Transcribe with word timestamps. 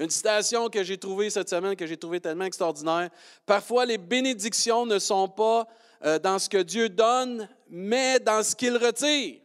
Une 0.00 0.08
citation 0.08 0.70
que 0.70 0.82
j'ai 0.82 0.96
trouvée 0.96 1.28
cette 1.28 1.50
semaine, 1.50 1.76
que 1.76 1.86
j'ai 1.86 1.98
trouvée 1.98 2.20
tellement 2.20 2.46
extraordinaire. 2.46 3.10
Parfois, 3.44 3.84
les 3.84 3.98
bénédictions 3.98 4.86
ne 4.86 4.98
sont 4.98 5.28
pas 5.28 5.68
euh, 6.06 6.18
dans 6.18 6.38
ce 6.38 6.48
que 6.48 6.62
Dieu 6.62 6.88
donne, 6.88 7.46
mais 7.68 8.18
dans 8.18 8.42
ce 8.42 8.56
qu'il 8.56 8.78
retire. 8.78 9.42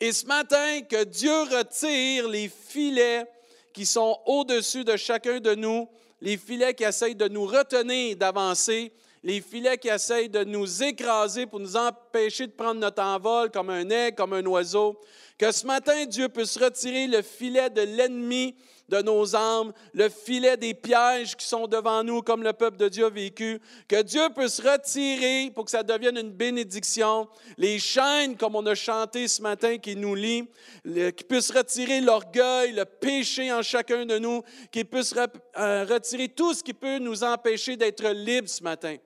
Et 0.00 0.10
ce 0.10 0.26
matin, 0.26 0.80
que 0.80 1.04
Dieu 1.04 1.42
retire 1.42 2.28
les 2.28 2.48
filets 2.48 3.24
qui 3.72 3.86
sont 3.86 4.18
au-dessus 4.26 4.82
de 4.82 4.96
chacun 4.96 5.38
de 5.38 5.54
nous, 5.54 5.88
les 6.20 6.38
filets 6.38 6.74
qui 6.74 6.82
essayent 6.82 7.14
de 7.14 7.28
nous 7.28 7.46
retenir 7.46 8.16
d'avancer, 8.16 8.92
les 9.22 9.40
filets 9.40 9.78
qui 9.78 9.90
essayent 9.90 10.28
de 10.28 10.42
nous 10.42 10.82
écraser 10.82 11.46
pour 11.46 11.60
nous 11.60 11.76
empêcher 11.76 12.48
de 12.48 12.52
prendre 12.52 12.80
notre 12.80 13.00
envol 13.00 13.48
comme 13.52 13.70
un 13.70 13.88
aigle, 13.88 14.16
comme 14.16 14.32
un 14.32 14.44
oiseau. 14.46 14.98
Que 15.38 15.52
ce 15.52 15.64
matin, 15.64 16.04
Dieu 16.06 16.28
puisse 16.28 16.56
retirer 16.56 17.06
le 17.06 17.22
filet 17.22 17.70
de 17.70 17.82
l'ennemi 17.82 18.56
de 18.88 19.00
nos 19.00 19.34
âmes, 19.34 19.72
le 19.92 20.08
filet 20.08 20.56
des 20.56 20.74
pièges 20.74 21.36
qui 21.36 21.46
sont 21.46 21.66
devant 21.66 22.02
nous, 22.04 22.22
comme 22.22 22.42
le 22.42 22.52
peuple 22.52 22.76
de 22.76 22.88
Dieu 22.88 23.06
a 23.06 23.10
vécu. 23.10 23.60
Que 23.88 24.02
Dieu 24.02 24.28
puisse 24.36 24.60
retirer 24.60 25.50
pour 25.54 25.64
que 25.64 25.70
ça 25.70 25.82
devienne 25.82 26.18
une 26.18 26.30
bénédiction. 26.30 27.28
Les 27.56 27.78
chaînes, 27.78 28.36
comme 28.36 28.56
on 28.56 28.66
a 28.66 28.74
chanté 28.74 29.26
ce 29.26 29.40
matin, 29.40 29.78
qui 29.78 29.96
nous 29.96 30.14
lient, 30.14 30.46
qui 30.84 31.24
puisse 31.24 31.50
retirer 31.50 32.00
l'orgueil, 32.00 32.72
le 32.72 32.84
péché 32.84 33.52
en 33.52 33.62
chacun 33.62 34.04
de 34.04 34.18
nous, 34.18 34.42
qui 34.70 34.84
puisse 34.84 35.14
euh, 35.16 35.86
retirer 35.88 36.28
tout 36.28 36.52
ce 36.52 36.62
qui 36.62 36.74
peut 36.74 36.98
nous 36.98 37.24
empêcher 37.24 37.76
d'être 37.76 38.06
libres 38.10 38.48
ce 38.48 38.62
matin. 38.62 38.96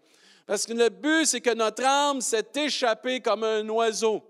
Parce 0.47 0.67
que 0.67 0.73
le 0.73 0.89
but, 0.89 1.27
c'est 1.27 1.41
que 1.41 1.55
notre 1.55 1.85
âme 1.85 2.21
s'est 2.21 2.49
échappée 2.57 3.21
comme 3.21 3.45
un 3.45 3.69
oiseau 3.69 4.23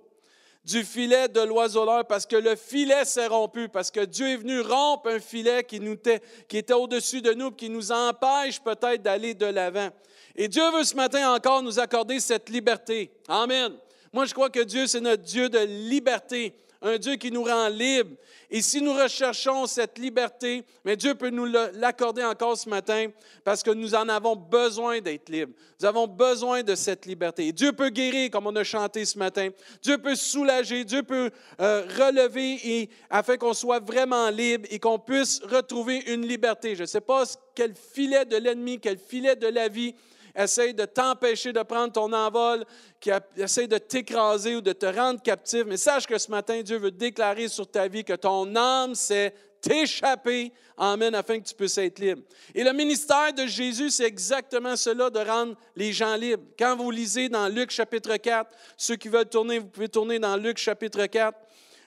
du 0.69 0.85
filet 0.85 1.29
de 1.29 1.41
l'oiseleur 1.41 2.07
parce 2.07 2.27
que 2.27 2.37
le 2.37 2.55
filet 2.55 3.07
s'est 3.07 3.27
rompu, 3.27 3.71
parce 3.71 3.91
que 3.91 4.05
Dieu 4.05 4.29
est 4.29 4.37
venu 4.37 4.61
rompre 4.61 5.09
un 5.09 5.19
filet 5.19 5.65
qui, 5.65 5.81
nous 5.81 5.93
était, 5.93 6.21
qui 6.47 6.59
était 6.59 6.75
au-dessus 6.75 7.23
de 7.23 7.33
nous, 7.33 7.51
qui 7.51 7.71
nous 7.71 7.91
empêche 7.91 8.61
peut-être 8.61 9.03
d'aller 9.03 9.33
de 9.33 9.47
l'avant. 9.47 9.89
Et 10.37 10.47
Dieu 10.47 10.71
veut 10.71 10.85
ce 10.85 10.95
matin 10.95 11.33
encore 11.33 11.63
nous 11.63 11.81
accorder 11.81 12.21
cette 12.21 12.51
liberté. 12.51 13.11
Amen. 13.29 13.73
Moi, 14.13 14.27
je 14.27 14.35
crois 14.35 14.51
que 14.51 14.61
Dieu, 14.61 14.87
c'est 14.87 15.01
notre 15.01 15.23
Dieu 15.23 15.49
de 15.49 15.59
liberté 15.59 16.55
un 16.81 16.99
Dieu 16.99 17.17
qui 17.17 17.31
nous 17.31 17.45
rend 17.45 17.69
libres. 17.69 18.17
Et 18.51 18.63
si 18.63 18.81
nous 18.81 18.95
recherchons 18.95 19.67
cette 19.67 19.99
liberté, 19.99 20.65
mais 20.85 20.97
Dieu 20.97 21.15
peut 21.15 21.29
nous 21.29 21.45
l'accorder 21.45 22.25
encore 22.25 22.57
ce 22.57 22.69
matin 22.69 23.09
parce 23.45 23.63
que 23.63 23.71
nous 23.71 23.95
en 23.95 24.09
avons 24.09 24.37
besoin 24.37 25.01
d'être 25.01 25.29
libres. 25.29 25.53
Nous 25.81 25.87
avons 25.87 26.07
besoin 26.07 26.63
de 26.63 26.75
cette 26.75 27.05
liberté. 27.05 27.53
Dieu 27.53 27.73
peut 27.73 27.91
guérir, 27.91 28.31
comme 28.31 28.47
on 28.47 28.57
a 28.57 28.65
chanté 28.65 29.05
ce 29.05 29.19
matin. 29.19 29.51
Dieu 29.83 29.99
peut 29.99 30.15
soulager, 30.15 30.85
Dieu 30.85 31.03
peut 31.03 31.31
euh, 31.61 31.87
relever 31.99 32.59
et, 32.65 32.91
afin 33.11 33.37
qu'on 33.37 33.55
soit 33.55 33.81
vraiment 33.81 34.31
libre 34.31 34.67
et 34.71 34.79
qu'on 34.79 34.99
puisse 34.99 35.41
retrouver 35.43 36.03
une 36.07 36.27
liberté. 36.27 36.75
Je 36.75 36.83
ne 36.83 36.87
sais 36.87 37.03
pas 37.03 37.25
quel 37.55 37.75
filet 37.75 38.25
de 38.25 38.37
l'ennemi, 38.37 38.81
quel 38.81 38.99
filet 38.99 39.37
de 39.37 39.49
la 39.49 39.69
vie 39.69 39.95
essaye 40.39 40.73
de 40.73 40.85
t'empêcher 40.85 41.53
de 41.53 41.63
prendre 41.63 41.93
ton 41.93 42.13
envol, 42.13 42.65
qui 43.01 43.11
essaye 43.37 43.69
de 43.69 43.79
t'écraser 43.79 44.57
ou 44.57 44.61
de 44.61 44.73
te 44.73 44.87
rendre 44.87 45.21
captif. 45.21 45.65
Mais 45.67 45.77
sache 45.77 46.07
que 46.07 46.17
ce 46.17 46.31
matin, 46.31 46.63
Dieu 46.63 46.79
veut 46.79 46.91
déclarer 46.91 47.49
sur 47.49 47.69
ta 47.69 47.89
vie 47.89 48.05
que 48.05 48.15
ton 48.15 48.55
âme 48.55 48.95
s'est 48.95 49.35
échappée. 49.69 50.53
Amen, 50.77 51.15
afin 51.15 51.41
que 51.41 51.49
tu 51.49 51.55
puisses 51.55 51.79
être 51.79 51.99
libre. 51.99 52.23
Et 52.55 52.63
le 52.63 52.73
ministère 52.73 53.33
de 53.33 53.47
Jésus, 53.47 53.91
c'est 53.91 54.05
exactement 54.05 54.77
cela, 54.77 55.11
de 55.11 55.19
rendre 55.19 55.57
les 55.75 55.93
gens 55.93 56.15
libres. 56.15 56.45
Quand 56.57 56.77
vous 56.77 56.91
lisez 56.91 57.29
dans 57.29 57.49
Luc 57.49 57.71
chapitre 57.71 58.17
4, 58.17 58.51
ceux 58.77 58.97
qui 58.97 59.09
veulent 59.09 59.29
tourner, 59.29 59.59
vous 59.59 59.67
pouvez 59.67 59.89
tourner 59.89 60.21
dans 60.21 60.37
Luc 60.37 60.59
chapitre 60.59 61.05
4 61.07 61.37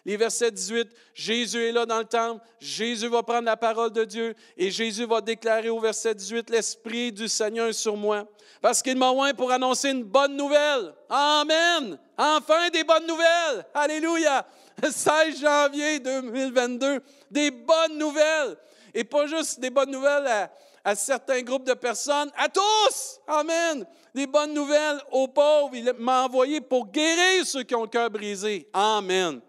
les 0.05 0.17
versets 0.17 0.51
18, 0.51 0.89
Jésus 1.13 1.63
est 1.63 1.71
là 1.71 1.85
dans 1.85 1.99
le 1.99 2.05
temple, 2.05 2.43
Jésus 2.59 3.07
va 3.07 3.21
prendre 3.21 3.45
la 3.45 3.57
parole 3.57 3.91
de 3.91 4.03
Dieu 4.03 4.35
et 4.57 4.71
Jésus 4.71 5.05
va 5.05 5.21
déclarer 5.21 5.69
au 5.69 5.79
verset 5.79 6.15
18, 6.15 6.49
l'Esprit 6.49 7.11
du 7.11 7.27
Seigneur 7.27 7.67
est 7.67 7.73
sur 7.73 7.95
moi, 7.95 8.25
parce 8.61 8.81
qu'il 8.81 8.97
m'a 8.97 9.11
oint 9.11 9.33
pour 9.33 9.51
annoncer 9.51 9.91
une 9.91 10.03
bonne 10.03 10.35
nouvelle. 10.35 10.93
Amen. 11.09 11.99
Enfin 12.17 12.69
des 12.69 12.83
bonnes 12.83 13.07
nouvelles. 13.07 13.65
Alléluia. 13.73 14.45
16 14.83 15.39
janvier 15.39 15.99
2022, 15.99 17.01
des 17.29 17.51
bonnes 17.51 17.97
nouvelles. 17.97 18.57
Et 18.93 19.03
pas 19.03 19.27
juste 19.27 19.59
des 19.59 19.69
bonnes 19.69 19.91
nouvelles 19.91 20.27
à, 20.27 20.51
à 20.83 20.95
certains 20.95 21.41
groupes 21.41 21.65
de 21.65 21.73
personnes, 21.73 22.31
à 22.35 22.49
tous. 22.49 23.19
Amen. 23.27 23.85
Des 24.13 24.27
bonnes 24.27 24.53
nouvelles 24.53 25.01
aux 25.11 25.27
pauvres. 25.27 25.71
Il 25.73 25.93
m'a 25.99 26.25
envoyé 26.25 26.61
pour 26.61 26.87
guérir 26.87 27.45
ceux 27.45 27.63
qui 27.63 27.75
ont 27.75 27.83
le 27.83 27.87
cœur 27.87 28.09
brisé. 28.09 28.67
Amen 28.73 29.41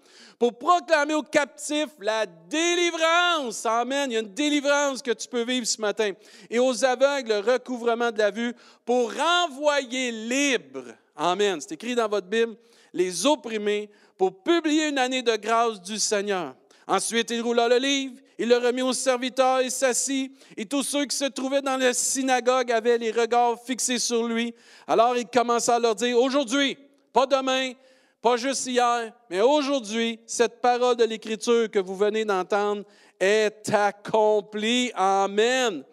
pour 0.42 0.58
proclamer 0.58 1.14
aux 1.14 1.22
captifs 1.22 1.94
la 2.00 2.26
délivrance. 2.26 3.64
Amen. 3.64 4.10
Il 4.10 4.14
y 4.14 4.16
a 4.16 4.20
une 4.22 4.34
délivrance 4.34 5.00
que 5.00 5.12
tu 5.12 5.28
peux 5.28 5.44
vivre 5.44 5.64
ce 5.64 5.80
matin. 5.80 6.10
Et 6.50 6.58
aux 6.58 6.84
aveugles, 6.84 7.28
le 7.28 7.38
recouvrement 7.38 8.10
de 8.10 8.18
la 8.18 8.32
vue 8.32 8.52
pour 8.84 9.12
renvoyer 9.14 10.10
libre. 10.10 10.82
Amen. 11.14 11.60
C'est 11.60 11.70
écrit 11.70 11.94
dans 11.94 12.08
votre 12.08 12.26
Bible. 12.26 12.56
Les 12.92 13.24
opprimés 13.24 13.88
pour 14.18 14.42
publier 14.42 14.88
une 14.88 14.98
année 14.98 15.22
de 15.22 15.36
grâce 15.36 15.80
du 15.80 15.96
Seigneur. 16.00 16.56
Ensuite, 16.88 17.30
il 17.30 17.40
roula 17.40 17.68
le 17.68 17.78
livre, 17.78 18.16
il 18.42 18.48
le 18.48 18.56
remit 18.56 18.82
aux 18.82 18.92
serviteurs 18.92 19.60
et 19.60 19.70
s'assit, 19.70 20.32
et 20.56 20.66
tous 20.66 20.82
ceux 20.82 21.04
qui 21.04 21.16
se 21.16 21.26
trouvaient 21.26 21.62
dans 21.62 21.76
la 21.76 21.94
synagogue 21.94 22.72
avaient 22.72 22.98
les 22.98 23.12
regards 23.12 23.56
fixés 23.62 24.00
sur 24.00 24.26
lui. 24.26 24.52
Alors 24.88 25.16
il 25.16 25.26
commença 25.26 25.76
à 25.76 25.78
leur 25.78 25.94
dire, 25.94 26.18
aujourd'hui, 26.18 26.76
pas 27.12 27.24
demain, 27.24 27.74
pas 28.20 28.36
juste 28.36 28.66
hier, 28.66 29.12
mais 29.30 29.40
aujourd'hui, 29.40 30.18
cette 30.26 30.60
parole 30.60 30.96
de 30.96 31.04
l'Écriture 31.04 31.70
que 31.70 31.78
vous 31.78 31.94
venez 31.94 32.24
d'entendre 32.24 32.82
est 33.20 33.72
accomplie. 33.72 34.90
Amen. 34.96 35.84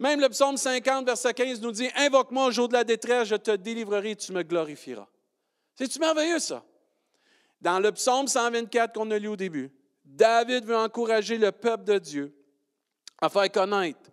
Même 0.00 0.20
le 0.20 0.28
psaume 0.28 0.56
50, 0.56 1.06
verset 1.06 1.34
15 1.34 1.60
nous 1.60 1.70
dit, 1.70 1.88
Invoque-moi 1.94 2.46
au 2.46 2.50
jour 2.50 2.66
de 2.66 2.72
la 2.72 2.82
détresse, 2.82 3.28
je 3.28 3.36
te 3.36 3.52
délivrerai 3.52 4.16
tu 4.16 4.32
me 4.32 4.42
glorifieras. 4.42 5.06
C'est-tu 5.76 6.00
merveilleux 6.00 6.40
ça? 6.40 6.64
Dans 7.60 7.78
le 7.78 7.92
psaume 7.92 8.26
124 8.26 8.92
qu'on 8.92 9.08
a 9.12 9.18
lu 9.20 9.28
au 9.28 9.36
début, 9.36 9.70
David 10.06 10.64
veut 10.64 10.76
encourager 10.76 11.36
le 11.36 11.52
peuple 11.52 11.84
de 11.84 11.98
Dieu 11.98 12.34
à 13.20 13.28
faire 13.28 13.50
connaître 13.50 14.10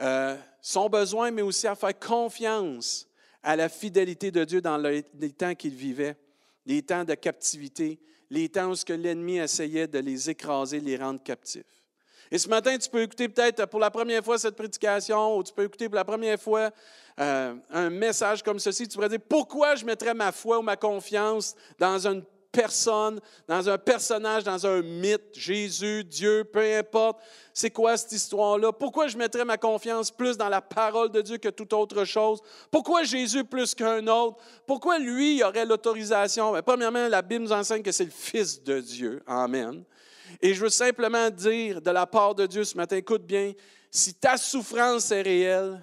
euh, 0.00 0.36
son 0.60 0.88
besoin, 0.88 1.30
mais 1.30 1.42
aussi 1.42 1.66
à 1.66 1.74
faire 1.74 1.98
confiance 1.98 3.06
à 3.42 3.56
la 3.56 3.68
fidélité 3.68 4.30
de 4.30 4.44
Dieu 4.44 4.60
dans 4.60 4.76
les 4.76 5.02
temps 5.32 5.54
qu'il 5.54 5.74
vivait 5.74 6.16
les 6.66 6.82
temps 6.82 7.04
de 7.04 7.14
captivité, 7.14 7.98
les 8.30 8.48
temps 8.48 8.72
où 8.72 8.92
l'ennemi 8.92 9.38
essayait 9.38 9.86
de 9.86 9.98
les 9.98 10.30
écraser, 10.30 10.80
les 10.80 10.96
rendre 10.96 11.22
captifs. 11.22 11.64
Et 12.30 12.38
ce 12.38 12.48
matin, 12.48 12.78
tu 12.78 12.88
peux 12.88 13.02
écouter 13.02 13.28
peut-être 13.28 13.66
pour 13.66 13.80
la 13.80 13.90
première 13.90 14.24
fois 14.24 14.38
cette 14.38 14.54
prédication, 14.54 15.36
ou 15.36 15.42
tu 15.42 15.52
peux 15.52 15.64
écouter 15.64 15.88
pour 15.88 15.96
la 15.96 16.04
première 16.04 16.40
fois 16.40 16.70
euh, 17.18 17.56
un 17.70 17.90
message 17.90 18.42
comme 18.42 18.60
ceci. 18.60 18.86
Tu 18.86 18.94
pourrais 18.94 19.08
dire, 19.08 19.18
pourquoi 19.28 19.74
je 19.74 19.84
mettrais 19.84 20.14
ma 20.14 20.30
foi 20.30 20.60
ou 20.60 20.62
ma 20.62 20.76
confiance 20.76 21.56
dans 21.78 22.06
une 22.06 22.22
personne, 22.52 23.20
dans 23.46 23.68
un 23.68 23.78
personnage, 23.78 24.44
dans 24.44 24.66
un 24.66 24.82
mythe, 24.82 25.32
Jésus, 25.32 26.04
Dieu, 26.04 26.44
peu 26.44 26.60
importe. 26.76 27.20
C'est 27.52 27.70
quoi 27.70 27.96
cette 27.96 28.12
histoire-là? 28.12 28.72
Pourquoi 28.72 29.08
je 29.08 29.16
mettrais 29.16 29.44
ma 29.44 29.56
confiance 29.56 30.10
plus 30.10 30.36
dans 30.36 30.48
la 30.48 30.60
parole 30.60 31.10
de 31.10 31.20
Dieu 31.20 31.38
que 31.38 31.48
toute 31.48 31.72
autre 31.72 32.04
chose? 32.04 32.40
Pourquoi 32.70 33.04
Jésus 33.04 33.44
plus 33.44 33.74
qu'un 33.74 34.06
autre? 34.06 34.38
Pourquoi 34.66 34.98
lui 34.98 35.42
aurait 35.42 35.66
l'autorisation? 35.66 36.52
Ben, 36.52 36.62
premièrement, 36.62 37.08
la 37.08 37.22
Bible 37.22 37.44
nous 37.44 37.52
enseigne 37.52 37.82
que 37.82 37.92
c'est 37.92 38.04
le 38.04 38.10
Fils 38.10 38.62
de 38.62 38.80
Dieu. 38.80 39.22
Amen. 39.26 39.84
Et 40.40 40.54
je 40.54 40.60
veux 40.60 40.70
simplement 40.70 41.30
dire 41.30 41.80
de 41.80 41.90
la 41.90 42.06
part 42.06 42.34
de 42.34 42.46
Dieu 42.46 42.64
ce 42.64 42.76
matin, 42.76 42.96
écoute 42.96 43.24
bien, 43.24 43.52
si 43.90 44.14
ta 44.14 44.36
souffrance 44.36 45.10
est 45.10 45.22
réelle, 45.22 45.82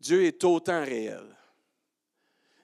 Dieu 0.00 0.24
est 0.24 0.42
autant 0.44 0.84
réel. 0.84 1.24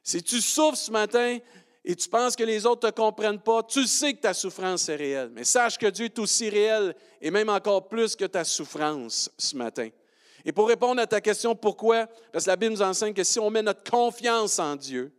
Si 0.02 0.22
tu 0.22 0.40
souffres 0.40 0.76
ce 0.76 0.90
matin, 0.90 1.38
et 1.84 1.96
tu 1.96 2.08
penses 2.08 2.36
que 2.36 2.44
les 2.44 2.64
autres 2.64 2.86
ne 2.86 2.92
te 2.92 2.96
comprennent 2.96 3.40
pas, 3.40 3.62
tu 3.64 3.86
sais 3.86 4.14
que 4.14 4.20
ta 4.20 4.34
souffrance 4.34 4.88
est 4.88 4.96
réelle. 4.96 5.30
Mais 5.34 5.42
sache 5.42 5.76
que 5.76 5.86
Dieu 5.86 6.04
est 6.04 6.18
aussi 6.18 6.48
réel 6.48 6.94
et 7.20 7.30
même 7.30 7.48
encore 7.48 7.88
plus 7.88 8.14
que 8.14 8.24
ta 8.24 8.44
souffrance 8.44 9.30
ce 9.36 9.56
matin. 9.56 9.88
Et 10.44 10.52
pour 10.52 10.68
répondre 10.68 11.00
à 11.00 11.06
ta 11.06 11.20
question, 11.20 11.56
pourquoi? 11.56 12.06
Parce 12.32 12.44
que 12.44 12.50
la 12.50 12.56
Bible 12.56 12.74
nous 12.74 12.82
enseigne 12.82 13.14
que 13.14 13.24
si 13.24 13.40
on 13.40 13.50
met 13.50 13.62
notre 13.62 13.88
confiance 13.88 14.58
en 14.60 14.76
Dieu, 14.76 15.12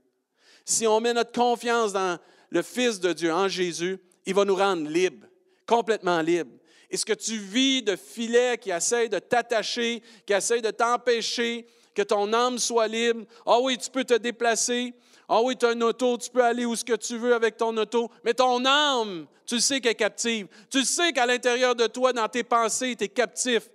si 0.65 0.87
on 0.87 1.01
met 1.01 1.13
notre 1.13 1.33
confiance 1.33 1.91
dans 1.91 2.17
le 2.49 2.61
Fils 2.61 2.99
de 2.99 3.11
Dieu, 3.11 3.33
en 3.33 3.49
Jésus, 3.49 3.97
il 4.25 4.33
va 4.33 4.45
nous 4.45 4.55
rendre 4.55 4.89
libres, 4.89 5.27
complètement 5.65 6.21
libres. 6.21 6.57
Et 6.89 6.95
ce 6.95 7.05
que 7.05 7.13
tu 7.13 7.37
vis 7.37 7.83
de 7.83 7.95
filets 7.95 8.57
qui 8.57 8.69
essayent 8.69 9.09
de 9.09 9.19
t'attacher, 9.19 10.01
qui 10.25 10.33
essayent 10.33 10.61
de 10.61 10.71
t'empêcher 10.71 11.67
que 11.93 12.03
ton 12.03 12.31
âme 12.33 12.57
soit 12.57 12.87
libre, 12.87 13.25
ah 13.45 13.59
oui, 13.59 13.77
tu 13.77 13.89
peux 13.89 14.03
te 14.03 14.13
déplacer, 14.13 14.93
ah 15.29 15.41
oui, 15.41 15.55
tu 15.57 15.65
as 15.65 15.71
une 15.71 15.83
auto, 15.83 16.17
tu 16.17 16.29
peux 16.29 16.43
aller 16.43 16.65
où 16.65 16.75
ce 16.75 16.83
que 16.83 16.95
tu 16.95 17.17
veux 17.17 17.33
avec 17.33 17.57
ton 17.57 17.75
auto, 17.77 18.09
mais 18.23 18.33
ton 18.33 18.63
âme, 18.65 19.25
tu 19.45 19.59
sais 19.59 19.79
qu'elle 19.79 19.91
est 19.91 19.95
captive. 19.95 20.47
Tu 20.69 20.83
sais 20.83 21.11
qu'à 21.11 21.25
l'intérieur 21.25 21.75
de 21.75 21.87
toi, 21.87 22.13
dans 22.13 22.27
tes 22.27 22.43
pensées, 22.43 22.95
tu 22.95 23.05
es 23.05 23.07
captif. 23.07 23.69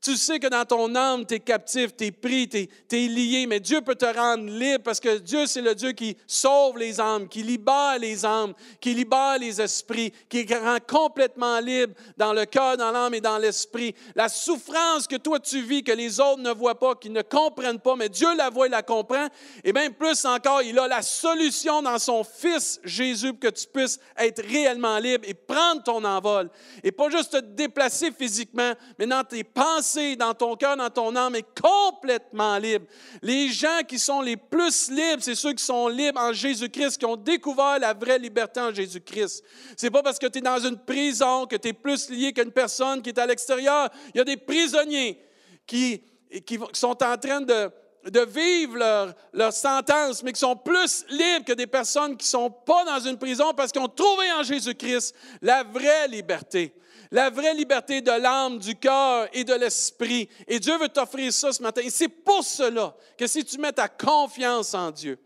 Tu 0.00 0.16
sais 0.16 0.38
que 0.38 0.46
dans 0.46 0.64
ton 0.64 0.94
âme, 0.94 1.26
tu 1.26 1.34
es 1.34 1.40
captif, 1.40 1.96
tu 1.96 2.04
es 2.04 2.12
pris, 2.12 2.48
tu 2.48 2.68
es, 2.92 3.08
lié, 3.08 3.46
mais 3.48 3.58
Dieu 3.58 3.80
peut 3.80 3.96
te 3.96 4.04
rendre 4.04 4.48
libre 4.48 4.84
parce 4.84 5.00
que 5.00 5.18
Dieu, 5.18 5.44
c'est 5.46 5.60
le 5.60 5.74
Dieu 5.74 5.90
qui 5.90 6.16
sauve 6.24 6.78
les 6.78 7.00
âmes, 7.00 7.28
qui 7.28 7.42
libère 7.42 7.98
les 7.98 8.24
âmes, 8.24 8.54
qui 8.80 8.94
libère 8.94 9.38
les 9.40 9.60
esprits, 9.60 10.12
qui 10.28 10.46
rend 10.54 10.78
complètement 10.86 11.58
libre 11.58 11.94
dans 12.16 12.32
le 12.32 12.44
cœur, 12.44 12.76
dans 12.76 12.92
l'âme 12.92 13.14
et 13.14 13.20
dans 13.20 13.38
l'esprit. 13.38 13.92
La 14.14 14.28
souffrance 14.28 15.08
que 15.08 15.16
toi 15.16 15.40
tu 15.40 15.62
vis, 15.62 15.82
que 15.82 15.92
les 15.92 16.20
autres 16.20 16.42
ne 16.42 16.52
voient 16.52 16.78
pas, 16.78 16.94
qui 16.94 17.10
ne 17.10 17.22
comprennent 17.22 17.80
pas, 17.80 17.96
mais 17.96 18.08
Dieu 18.08 18.36
la 18.36 18.50
voit 18.50 18.66
et 18.66 18.70
la 18.70 18.82
comprend, 18.82 19.26
et 19.64 19.72
bien 19.72 19.90
plus 19.90 20.24
encore, 20.24 20.62
il 20.62 20.78
a 20.78 20.86
la 20.86 21.02
solution 21.02 21.82
dans 21.82 21.98
son 21.98 22.22
Fils 22.22 22.80
Jésus 22.84 23.32
pour 23.32 23.50
que 23.50 23.56
tu 23.56 23.66
puisses 23.66 23.98
être 24.16 24.44
réellement 24.46 24.98
libre 24.98 25.24
et 25.26 25.34
prendre 25.34 25.82
ton 25.82 26.04
envol. 26.04 26.50
Et 26.84 26.92
pas 26.92 27.10
juste 27.10 27.32
te 27.32 27.38
déplacer 27.38 28.12
physiquement, 28.12 28.74
mais 28.96 29.06
dans 29.06 29.24
tes 29.24 29.42
pensées 29.42 29.87
dans 30.16 30.34
ton 30.34 30.56
cœur, 30.56 30.76
dans 30.76 30.90
ton 30.90 31.14
âme 31.16 31.34
est 31.36 31.46
complètement 31.60 32.58
libre. 32.58 32.86
Les 33.22 33.48
gens 33.48 33.80
qui 33.86 33.98
sont 33.98 34.20
les 34.20 34.36
plus 34.36 34.90
libres, 34.90 35.22
c'est 35.22 35.34
ceux 35.34 35.52
qui 35.52 35.64
sont 35.64 35.88
libres 35.88 36.20
en 36.20 36.32
Jésus-Christ, 36.32 36.98
qui 36.98 37.06
ont 37.06 37.16
découvert 37.16 37.78
la 37.78 37.94
vraie 37.94 38.18
liberté 38.18 38.60
en 38.60 38.72
Jésus-Christ. 38.72 39.42
C'est 39.76 39.90
pas 39.90 40.02
parce 40.02 40.18
que 40.18 40.26
tu 40.26 40.38
es 40.38 40.42
dans 40.42 40.58
une 40.58 40.78
prison 40.78 41.46
que 41.46 41.56
tu 41.56 41.68
es 41.68 41.72
plus 41.72 42.10
lié 42.10 42.32
qu'une 42.32 42.52
personne 42.52 43.02
qui 43.02 43.10
est 43.10 43.18
à 43.18 43.26
l'extérieur. 43.26 43.88
Il 44.14 44.18
y 44.18 44.20
a 44.20 44.24
des 44.24 44.36
prisonniers 44.36 45.20
qui, 45.66 46.02
qui 46.46 46.58
sont 46.72 47.02
en 47.02 47.16
train 47.16 47.40
de, 47.40 47.70
de 48.10 48.20
vivre 48.20 48.76
leur, 48.76 49.14
leur, 49.32 49.52
sentence, 49.52 50.22
mais 50.22 50.32
qui 50.32 50.40
sont 50.40 50.56
plus 50.56 51.04
libres 51.08 51.44
que 51.44 51.52
des 51.52 51.66
personnes 51.66 52.16
qui 52.16 52.24
ne 52.24 52.30
sont 52.30 52.50
pas 52.50 52.84
dans 52.84 53.00
une 53.00 53.18
prison 53.18 53.52
parce 53.56 53.72
qu'ils 53.72 53.82
ont 53.82 53.88
trouvé 53.88 54.30
en 54.32 54.42
Jésus-Christ 54.42 55.14
la 55.42 55.62
vraie 55.62 56.08
liberté 56.08 56.74
la 57.10 57.30
vraie 57.30 57.54
liberté 57.54 58.00
de 58.00 58.10
l'âme, 58.10 58.58
du 58.58 58.74
cœur 58.74 59.28
et 59.32 59.44
de 59.44 59.54
l'esprit. 59.54 60.28
Et 60.46 60.58
Dieu 60.58 60.76
veut 60.78 60.88
t'offrir 60.88 61.32
ça 61.32 61.52
ce 61.52 61.62
matin. 61.62 61.82
Et 61.82 61.90
c'est 61.90 62.08
pour 62.08 62.44
cela 62.44 62.94
que 63.16 63.26
si 63.26 63.44
tu 63.44 63.58
mets 63.58 63.72
ta 63.72 63.88
confiance 63.88 64.74
en 64.74 64.90
Dieu, 64.90 65.18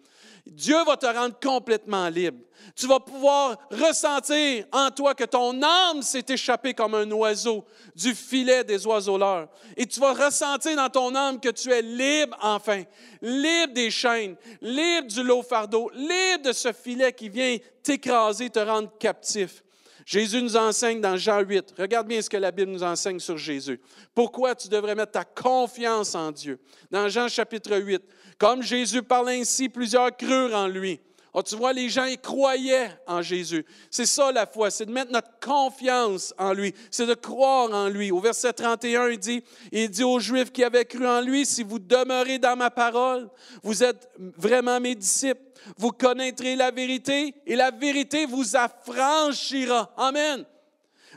Dieu 0.46 0.82
va 0.84 0.96
te 0.96 1.06
rendre 1.06 1.38
complètement 1.40 2.08
libre. 2.08 2.38
Tu 2.74 2.86
vas 2.86 3.00
pouvoir 3.00 3.56
ressentir 3.70 4.64
en 4.72 4.90
toi 4.90 5.14
que 5.14 5.24
ton 5.24 5.62
âme 5.62 6.02
s'est 6.02 6.24
échappée 6.28 6.74
comme 6.74 6.94
un 6.94 7.10
oiseau 7.10 7.64
du 7.94 8.14
filet 8.14 8.64
des 8.64 8.86
oiseaux-leurs. 8.86 9.48
Et 9.76 9.86
tu 9.86 10.00
vas 10.00 10.12
ressentir 10.12 10.76
dans 10.76 10.88
ton 10.88 11.14
âme 11.14 11.38
que 11.38 11.50
tu 11.50 11.70
es 11.70 11.82
libre 11.82 12.36
enfin, 12.40 12.82
libre 13.20 13.72
des 13.72 13.90
chaînes, 13.90 14.36
libre 14.60 15.08
du 15.08 15.22
lot 15.22 15.42
fardeau, 15.42 15.90
libre 15.94 16.44
de 16.44 16.52
ce 16.52 16.72
filet 16.72 17.12
qui 17.12 17.28
vient 17.28 17.56
t'écraser, 17.82 18.50
te 18.50 18.60
rendre 18.60 18.90
captif. 18.98 19.62
Jésus 20.04 20.42
nous 20.42 20.56
enseigne 20.56 21.00
dans 21.00 21.16
Jean 21.16 21.40
8. 21.40 21.74
Regarde 21.78 22.08
bien 22.08 22.20
ce 22.20 22.28
que 22.28 22.36
la 22.36 22.50
Bible 22.50 22.72
nous 22.72 22.82
enseigne 22.82 23.18
sur 23.18 23.38
Jésus. 23.38 23.80
Pourquoi 24.14 24.54
tu 24.54 24.68
devrais 24.68 24.94
mettre 24.94 25.12
ta 25.12 25.24
confiance 25.24 26.14
en 26.14 26.32
Dieu? 26.32 26.58
Dans 26.90 27.08
Jean 27.08 27.28
chapitre 27.28 27.76
8. 27.76 28.02
Comme 28.38 28.62
Jésus 28.62 29.02
parle 29.02 29.30
ainsi, 29.30 29.68
plusieurs 29.68 30.16
crurent 30.16 30.54
en 30.54 30.66
lui. 30.66 31.00
Oh, 31.34 31.42
tu 31.42 31.56
vois, 31.56 31.72
les 31.72 31.88
gens 31.88 32.04
ils 32.04 32.20
croyaient 32.20 32.90
en 33.06 33.22
Jésus. 33.22 33.64
C'est 33.90 34.04
ça 34.06 34.30
la 34.32 34.46
foi, 34.46 34.70
c'est 34.70 34.84
de 34.84 34.92
mettre 34.92 35.12
notre 35.12 35.30
confiance 35.40 36.34
en 36.36 36.52
lui, 36.52 36.74
c'est 36.90 37.06
de 37.06 37.14
croire 37.14 37.72
en 37.72 37.88
lui. 37.88 38.10
Au 38.10 38.20
verset 38.20 38.52
31, 38.52 39.08
il 39.08 39.18
dit, 39.18 39.42
il 39.70 39.88
dit 39.88 40.04
aux 40.04 40.20
Juifs 40.20 40.52
qui 40.52 40.62
avaient 40.62 40.84
cru 40.84 41.06
en 41.06 41.22
lui, 41.22 41.46
si 41.46 41.62
vous 41.62 41.78
demeurez 41.78 42.38
dans 42.38 42.56
ma 42.56 42.70
parole, 42.70 43.30
vous 43.62 43.82
êtes 43.82 44.10
vraiment 44.36 44.78
mes 44.78 44.94
disciples 44.94 45.40
vous 45.76 45.90
connaîtrez 45.90 46.56
la 46.56 46.70
vérité 46.70 47.34
et 47.46 47.56
la 47.56 47.70
vérité 47.70 48.26
vous 48.26 48.56
affranchira. 48.56 49.92
Amen. 49.96 50.44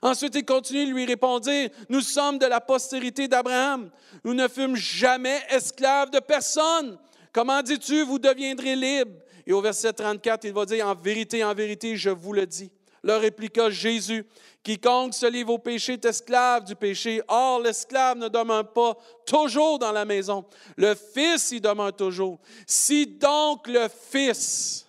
Ensuite, 0.02 0.36
il 0.36 0.46
continue 0.46 0.86
de 0.86 0.92
lui 0.92 1.06
répondre, 1.06 1.50
nous 1.90 2.02
sommes 2.02 2.38
de 2.38 2.46
la 2.46 2.62
postérité 2.62 3.28
d'Abraham. 3.28 3.90
Nous 4.24 4.34
ne 4.34 4.48
fûmes 4.48 4.76
jamais 4.76 5.42
esclaves 5.50 6.12
de 6.12 6.20
personne. 6.20 6.98
Comment 7.32 7.62
dis-tu, 7.62 8.04
vous 8.04 8.20
deviendrez 8.20 8.76
libres? 8.76 9.20
Et 9.48 9.54
au 9.54 9.62
verset 9.62 9.94
34, 9.94 10.46
il 10.46 10.54
va 10.54 10.66
dire, 10.66 10.88
en 10.88 10.96
vérité, 10.96 11.44
en 11.44 11.54
vérité, 11.54 11.96
je 11.96 12.10
vous 12.10 12.34
le 12.34 12.46
dis. 12.46 12.72
Leur 13.04 13.22
répliqua 13.22 13.70
Jésus, 13.70 14.26
Quiconque 14.64 15.14
se 15.14 15.28
livre 15.28 15.54
au 15.54 15.60
péché 15.60 15.94
est 15.94 16.06
esclave 16.06 16.64
du 16.64 16.76
péché. 16.76 17.22
Or, 17.28 17.60
l'esclave 17.60 18.18
ne 18.18 18.28
demeure 18.28 18.74
pas 18.74 18.98
toujours 19.28 19.78
dans 19.78 19.92
la 19.92 20.06
maison. 20.06 20.44
Le 20.76 20.96
Fils 20.96 21.52
y 21.52 21.62
demeure 21.62 21.96
toujours. 21.96 22.40
Si 22.66 23.06
donc 23.06 23.68
le 23.68 23.88
Fils 24.10 24.88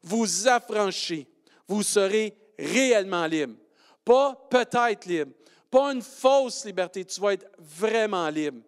vous 0.00 0.46
affranchit, 0.46 1.26
vous 1.66 1.82
serez 1.82 2.36
réellement 2.56 3.26
libre. 3.26 3.54
Pas 4.04 4.46
peut-être 4.48 5.06
libre, 5.06 5.32
pas 5.68 5.92
une 5.92 6.02
fausse 6.02 6.64
liberté, 6.64 7.04
tu 7.04 7.20
vas 7.20 7.32
être 7.32 7.46
vraiment 7.58 8.28
libre. 8.28 8.60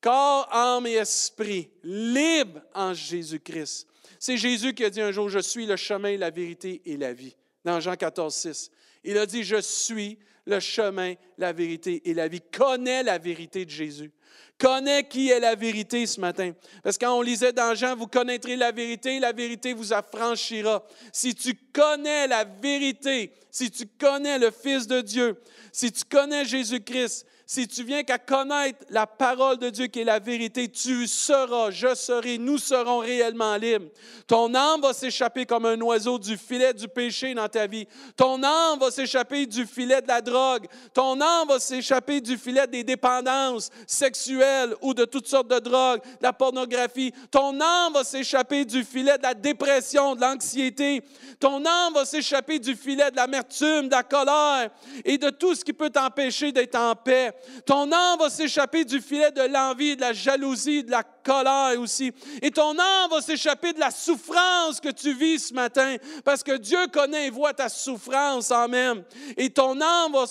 Corps, 0.00 0.48
âme 0.52 0.86
et 0.86 0.94
esprit, 0.94 1.68
libre 1.82 2.60
en 2.74 2.94
Jésus-Christ. 2.94 3.86
C'est 4.18 4.36
Jésus 4.36 4.74
qui 4.74 4.84
a 4.84 4.90
dit 4.90 5.00
un 5.00 5.12
jour, 5.12 5.28
je 5.28 5.38
suis 5.38 5.66
le 5.66 5.76
chemin, 5.76 6.16
la 6.16 6.30
vérité 6.30 6.82
et 6.84 6.96
la 6.96 7.12
vie, 7.12 7.36
dans 7.64 7.80
Jean 7.80 7.96
14, 7.96 8.34
6. 8.34 8.70
Il 9.04 9.16
a 9.18 9.26
dit, 9.26 9.44
je 9.44 9.60
suis 9.60 10.18
le 10.46 10.60
chemin, 10.60 11.14
la 11.38 11.52
vérité 11.52 12.02
et 12.04 12.14
la 12.14 12.28
vie. 12.28 12.40
Connais 12.40 13.02
la 13.02 13.18
vérité 13.18 13.64
de 13.64 13.70
Jésus. 13.70 14.10
Connais 14.58 15.08
qui 15.08 15.30
est 15.30 15.40
la 15.40 15.54
vérité 15.54 16.04
ce 16.04 16.20
matin. 16.20 16.52
Parce 16.82 16.98
que 16.98 17.06
quand 17.06 17.16
on 17.16 17.22
lisait 17.22 17.52
dans 17.52 17.74
Jean, 17.74 17.96
vous 17.96 18.06
connaîtrez 18.06 18.56
la 18.56 18.72
vérité, 18.72 19.18
la 19.18 19.32
vérité 19.32 19.72
vous 19.72 19.94
affranchira. 19.94 20.84
Si 21.12 21.34
tu 21.34 21.54
connais 21.72 22.26
la 22.26 22.44
vérité, 22.44 23.32
si 23.50 23.70
tu 23.70 23.86
connais 23.86 24.38
le 24.38 24.50
Fils 24.50 24.86
de 24.86 25.00
Dieu, 25.00 25.40
si 25.72 25.90
tu 25.90 26.04
connais 26.04 26.44
Jésus-Christ, 26.44 27.26
si 27.52 27.66
tu 27.66 27.82
viens 27.82 28.04
qu'à 28.04 28.16
connaître 28.16 28.78
la 28.90 29.08
parole 29.08 29.58
de 29.58 29.70
Dieu 29.70 29.88
qui 29.88 30.02
est 30.02 30.04
la 30.04 30.20
vérité, 30.20 30.68
tu 30.68 31.08
seras, 31.08 31.72
je 31.72 31.96
serai, 31.96 32.38
nous 32.38 32.58
serons 32.58 32.98
réellement 32.98 33.56
libres. 33.56 33.88
Ton 34.28 34.54
âme 34.54 34.80
va 34.80 34.92
s'échapper 34.92 35.46
comme 35.46 35.66
un 35.66 35.80
oiseau 35.80 36.16
du 36.16 36.36
filet 36.36 36.72
du 36.72 36.86
péché 36.86 37.34
dans 37.34 37.48
ta 37.48 37.66
vie. 37.66 37.88
Ton 38.16 38.40
âme 38.44 38.78
va 38.78 38.92
s'échapper 38.92 39.46
du 39.46 39.66
filet 39.66 40.00
de 40.00 40.06
la 40.06 40.20
drogue. 40.20 40.68
Ton 40.94 41.20
âme 41.20 41.48
va 41.48 41.58
s'échapper 41.58 42.20
du 42.20 42.38
filet 42.38 42.68
des 42.68 42.84
dépendances 42.84 43.70
sexuelles 43.84 44.76
ou 44.80 44.94
de 44.94 45.04
toutes 45.04 45.26
sortes 45.26 45.50
de 45.50 45.58
drogues, 45.58 46.02
de 46.04 46.22
la 46.22 46.32
pornographie. 46.32 47.12
Ton 47.32 47.60
âme 47.60 47.94
va 47.94 48.04
s'échapper 48.04 48.64
du 48.64 48.84
filet 48.84 49.18
de 49.18 49.24
la 49.24 49.34
dépression, 49.34 50.14
de 50.14 50.20
l'anxiété. 50.20 51.02
Ton 51.40 51.66
âme 51.66 51.94
va 51.94 52.04
s'échapper 52.04 52.60
du 52.60 52.76
filet 52.76 53.10
de 53.10 53.16
l'amertume, 53.16 53.88
de 53.88 53.94
la 53.96 54.04
colère 54.04 54.70
et 55.04 55.18
de 55.18 55.30
tout 55.30 55.56
ce 55.56 55.64
qui 55.64 55.72
peut 55.72 55.90
t'empêcher 55.90 56.52
d'être 56.52 56.76
en 56.76 56.94
paix. 56.94 57.34
Ton 57.66 57.90
âme 57.92 58.18
va 58.18 58.30
s'échapper 58.30 58.84
du 58.84 59.00
filet 59.00 59.30
de 59.30 59.42
l'envie, 59.42 59.96
de 59.96 60.00
la 60.00 60.12
jalousie, 60.12 60.84
de 60.84 60.90
la 60.90 61.02
colère 61.02 61.78
aussi. 61.78 62.12
Et 62.42 62.50
ton 62.50 62.78
âme 62.78 63.10
va 63.10 63.20
s'échapper 63.20 63.72
de 63.72 63.80
la 63.80 63.90
souffrance 63.90 64.80
que 64.80 64.90
tu 64.90 65.12
vis 65.14 65.48
ce 65.48 65.54
matin, 65.54 65.96
parce 66.24 66.42
que 66.42 66.56
Dieu 66.56 66.78
connaît 66.92 67.26
et 67.26 67.30
voit 67.30 67.52
ta 67.52 67.68
souffrance. 67.68 68.50
Amen. 68.50 69.02
Et 69.36 69.50
ton 69.50 69.80
âme 69.80 70.12
va 70.12 70.24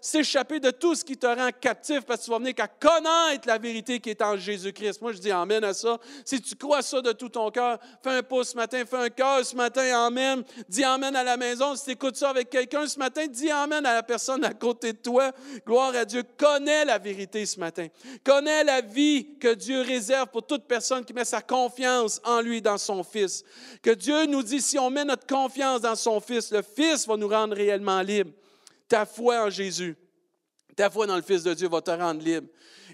s'échapper 0.00 0.60
de 0.60 0.70
tout 0.70 0.94
ce 0.94 1.04
qui 1.04 1.16
te 1.16 1.26
rend 1.26 1.50
captif, 1.60 2.00
parce 2.02 2.20
que 2.20 2.24
tu 2.26 2.30
vas 2.30 2.38
venir 2.38 2.54
qu'à 2.54 2.68
connaître 2.68 3.46
la 3.46 3.58
vérité 3.58 4.00
qui 4.00 4.10
est 4.10 4.22
en 4.22 4.36
Jésus-Christ. 4.36 5.00
Moi, 5.02 5.12
je 5.12 5.18
dis 5.18 5.30
Amen 5.30 5.62
à 5.64 5.74
ça. 5.74 5.98
Si 6.24 6.40
tu 6.40 6.54
crois 6.56 6.82
ça 6.82 7.00
de 7.00 7.12
tout 7.12 7.28
ton 7.28 7.50
cœur, 7.50 7.78
fais 8.02 8.10
un 8.10 8.22
pouce 8.22 8.50
ce 8.50 8.56
matin, 8.56 8.82
fais 8.88 8.96
un 8.96 9.10
cœur 9.10 9.44
ce 9.44 9.54
matin, 9.54 10.06
Amen. 10.06 10.42
Dis 10.68 10.84
Amen 10.84 11.14
à 11.14 11.24
la 11.24 11.36
maison. 11.36 11.74
Si 11.76 11.84
tu 11.84 11.90
écoutes 11.92 12.16
ça 12.16 12.30
avec 12.30 12.50
quelqu'un 12.50 12.86
ce 12.86 12.98
matin, 12.98 13.26
dis 13.26 13.50
Amen 13.50 13.84
à 13.84 13.94
la 13.94 14.02
personne 14.02 14.44
à 14.44 14.54
côté 14.54 14.92
de 14.92 14.98
toi. 14.98 15.32
Gloire 15.66 15.94
à 15.94 16.04
Dieu. 16.04 16.22
Connais 16.36 16.55
la 16.64 16.98
vérité 16.98 17.44
ce 17.46 17.58
matin. 17.58 17.88
Connais 18.24 18.64
la 18.64 18.80
vie 18.80 19.38
que 19.38 19.54
Dieu 19.54 19.80
réserve 19.80 20.28
pour 20.28 20.46
toute 20.46 20.66
personne 20.66 21.04
qui 21.04 21.12
met 21.12 21.24
sa 21.24 21.42
confiance 21.42 22.20
en 22.24 22.40
lui, 22.40 22.62
dans 22.62 22.78
son 22.78 23.02
Fils. 23.02 23.44
Que 23.82 23.90
Dieu 23.90 24.26
nous 24.26 24.42
dit, 24.42 24.60
si 24.60 24.78
on 24.78 24.90
met 24.90 25.04
notre 25.04 25.26
confiance 25.26 25.80
dans 25.80 25.96
son 25.96 26.20
Fils, 26.20 26.50
le 26.50 26.62
Fils 26.62 27.06
va 27.06 27.16
nous 27.16 27.28
rendre 27.28 27.54
réellement 27.54 28.00
libres. 28.02 28.32
Ta 28.88 29.04
foi 29.04 29.44
en 29.44 29.50
Jésus, 29.50 29.96
ta 30.76 30.90
foi 30.90 31.06
dans 31.06 31.16
le 31.16 31.22
Fils 31.22 31.42
de 31.42 31.54
Dieu 31.54 31.68
va 31.68 31.80
te 31.80 31.90
rendre 31.90 32.22
libre. 32.22 32.48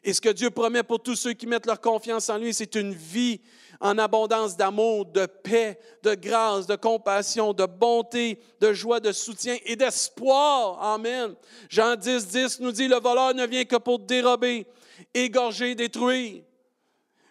Et 0.05 0.13
ce 0.13 0.21
que 0.21 0.31
Dieu 0.31 0.51
promet 0.51 0.83
pour 0.83 1.01
tous 1.01 1.15
ceux 1.15 1.33
qui 1.33 1.47
mettent 1.47 1.67
leur 1.67 1.81
confiance 1.81 2.29
en 2.29 2.39
lui, 2.39 2.53
c'est 2.53 2.75
une 2.75 2.93
vie 2.93 3.41
en 3.81 3.99
abondance 3.99 4.57
d'amour, 4.57 5.07
de 5.07 5.27
paix, 5.27 5.79
de 6.03 6.15
grâce, 6.15 6.67
de 6.67 6.77
compassion, 6.77 7.53
de 7.53 7.67
bonté, 7.67 8.39
de 8.61 8.73
joie, 8.73 9.01
de 9.01 9.13
soutien 9.13 9.57
et 9.65 9.77
d'espoir. 9.77 10.83
Amen. 10.83 11.35
Jean 11.69 11.97
10, 11.97 12.29
10 12.29 12.61
nous 12.61 12.73
dit, 12.73 12.89
le 12.89 13.01
voleur 13.01 13.35
ne 13.35 13.47
vient 13.47 13.65
que 13.65 13.77
pour 13.77 13.99
dérober, 13.99 14.67
égorger, 15.15 15.75
détruire. 15.75 16.43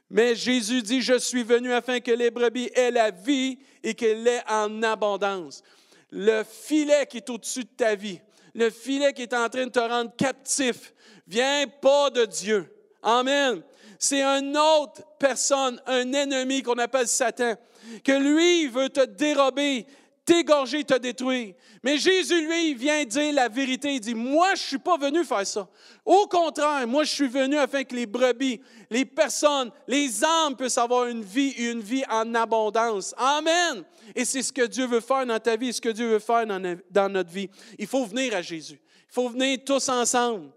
Mais 0.09 0.35
Jésus 0.35 0.81
dit, 0.81 1.01
je 1.01 1.17
suis 1.17 1.43
venu 1.43 1.71
afin 1.71 2.01
que 2.01 2.11
les 2.11 2.31
brebis 2.31 2.69
aient 2.75 2.91
la 2.91 3.11
vie 3.11 3.59
et 3.81 3.93
qu'elle 3.93 4.23
l'ait 4.23 4.43
en 4.49 4.83
abondance. 4.83 5.63
Le 6.09 6.43
filet 6.43 7.05
qui 7.05 7.17
est 7.17 7.29
au-dessus 7.29 7.63
de 7.63 7.69
ta 7.77 7.95
vie, 7.95 8.19
le 8.53 8.69
filet 8.69 9.13
qui 9.13 9.21
est 9.21 9.33
en 9.33 9.47
train 9.47 9.65
de 9.65 9.71
te 9.71 9.79
rendre 9.79 10.13
captif, 10.17 10.93
vient 11.31 11.65
pas 11.81 12.09
de 12.09 12.25
Dieu. 12.25 12.69
Amen. 13.01 13.61
C'est 13.97 14.21
une 14.21 14.57
autre 14.57 15.01
personne, 15.17 15.81
un 15.85 16.11
ennemi 16.11 16.61
qu'on 16.61 16.77
appelle 16.77 17.07
Satan, 17.07 17.55
que 18.03 18.11
lui 18.11 18.67
veut 18.67 18.89
te 18.89 19.05
dérober, 19.05 19.85
t'égorger, 20.25 20.83
te 20.83 20.97
détruire. 20.97 21.53
Mais 21.83 21.97
Jésus, 21.97 22.45
lui, 22.45 22.73
vient 22.73 23.03
dire 23.05 23.33
la 23.33 23.47
vérité. 23.47 23.93
Il 23.93 24.00
dit, 24.01 24.13
moi, 24.13 24.50
je 24.50 24.63
ne 24.63 24.67
suis 24.67 24.77
pas 24.77 24.97
venu 24.97 25.23
faire 25.23 25.47
ça. 25.47 25.67
Au 26.05 26.27
contraire, 26.27 26.85
moi, 26.85 27.03
je 27.03 27.11
suis 27.11 27.27
venu 27.27 27.57
afin 27.57 27.83
que 27.83 27.95
les 27.95 28.05
brebis, 28.05 28.59
les 28.89 29.05
personnes, 29.05 29.71
les 29.88 30.23
âmes 30.23 30.55
puissent 30.55 30.77
avoir 30.77 31.05
une 31.05 31.23
vie, 31.23 31.51
une 31.51 31.81
vie 31.81 32.03
en 32.09 32.35
abondance. 32.35 33.15
Amen. 33.17 33.83
Et 34.15 34.25
c'est 34.25 34.43
ce 34.43 34.51
que 34.51 34.65
Dieu 34.65 34.85
veut 34.85 35.00
faire 35.00 35.25
dans 35.25 35.39
ta 35.39 35.55
vie, 35.55 35.73
ce 35.73 35.81
que 35.81 35.89
Dieu 35.89 36.07
veut 36.07 36.19
faire 36.19 36.45
dans 36.45 37.09
notre 37.09 37.31
vie. 37.31 37.50
Il 37.79 37.88
faut 37.88 38.05
venir 38.05 38.35
à 38.35 38.41
Jésus. 38.41 38.79
Il 39.09 39.13
faut 39.13 39.29
venir 39.29 39.59
tous 39.65 39.89
ensemble. 39.89 40.50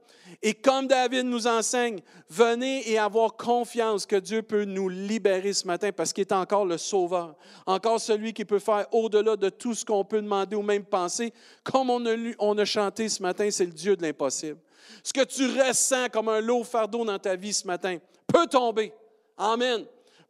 Et 0.42 0.54
comme 0.54 0.86
David 0.86 1.26
nous 1.26 1.46
enseigne, 1.46 2.00
venez 2.28 2.90
et 2.90 2.98
avoir 2.98 3.36
confiance 3.36 4.06
que 4.06 4.16
Dieu 4.16 4.42
peut 4.42 4.64
nous 4.64 4.88
libérer 4.88 5.52
ce 5.52 5.66
matin 5.66 5.90
parce 5.92 6.12
qu'il 6.12 6.22
est 6.22 6.32
encore 6.32 6.64
le 6.64 6.78
Sauveur, 6.78 7.36
encore 7.66 8.00
celui 8.00 8.32
qui 8.32 8.44
peut 8.44 8.58
faire 8.58 8.86
au-delà 8.92 9.36
de 9.36 9.48
tout 9.48 9.74
ce 9.74 9.84
qu'on 9.84 10.04
peut 10.04 10.20
demander 10.20 10.56
ou 10.56 10.62
même 10.62 10.84
penser. 10.84 11.32
Comme 11.62 11.90
on 11.90 12.04
a, 12.06 12.14
on 12.38 12.64
chanté 12.64 13.08
ce 13.08 13.22
matin, 13.22 13.48
c'est 13.50 13.66
le 13.66 13.72
Dieu 13.72 13.96
de 13.96 14.02
l'impossible. 14.02 14.58
Ce 15.02 15.12
que 15.12 15.24
tu 15.24 15.46
ressens 15.46 16.08
comme 16.10 16.28
un 16.28 16.40
lourd 16.40 16.66
fardeau 16.66 17.04
dans 17.04 17.18
ta 17.18 17.36
vie 17.36 17.52
ce 17.52 17.66
matin 17.66 17.98
peut 18.26 18.46
tomber. 18.46 18.92
Amen. 19.36 19.84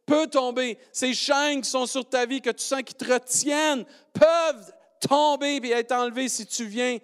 Peut 0.05 0.27
tomber. 0.27 0.77
Ces 0.91 1.13
chaînes 1.13 1.61
qui 1.61 1.69
sont 1.69 1.85
sur 1.85 2.07
ta 2.07 2.25
vie, 2.25 2.41
que 2.41 2.51
tu 2.51 2.63
sens 2.63 2.83
qui 2.83 2.93
te 2.93 3.11
retiennent, 3.11 3.85
peuvent 4.13 4.73
tomber 5.07 5.55
et 5.63 5.71
être 5.71 5.91
enlevées 5.93 6.29
si 6.29 6.45
tu 6.45 6.65
viens, 6.65 6.97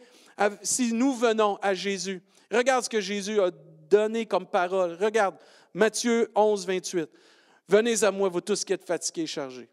si 0.61 0.93
nous 0.93 1.13
venons 1.13 1.57
à 1.61 1.73
Jésus. 1.73 2.21
Regarde 2.51 2.83
ce 2.83 2.89
que 2.89 3.01
Jésus 3.01 3.39
a 3.39 3.51
donné 3.89 4.25
comme 4.25 4.45
parole. 4.45 4.97
Regarde 4.99 5.35
Matthieu 5.73 6.29
11, 6.35 6.65
28. 6.65 7.09
Venez 7.67 8.03
à 8.03 8.11
moi, 8.11 8.29
vous 8.29 8.41
tous 8.41 8.65
qui 8.65 8.73
êtes 8.73 8.85
fatigués 8.85 9.23
et 9.23 9.27
chargés. 9.27 9.69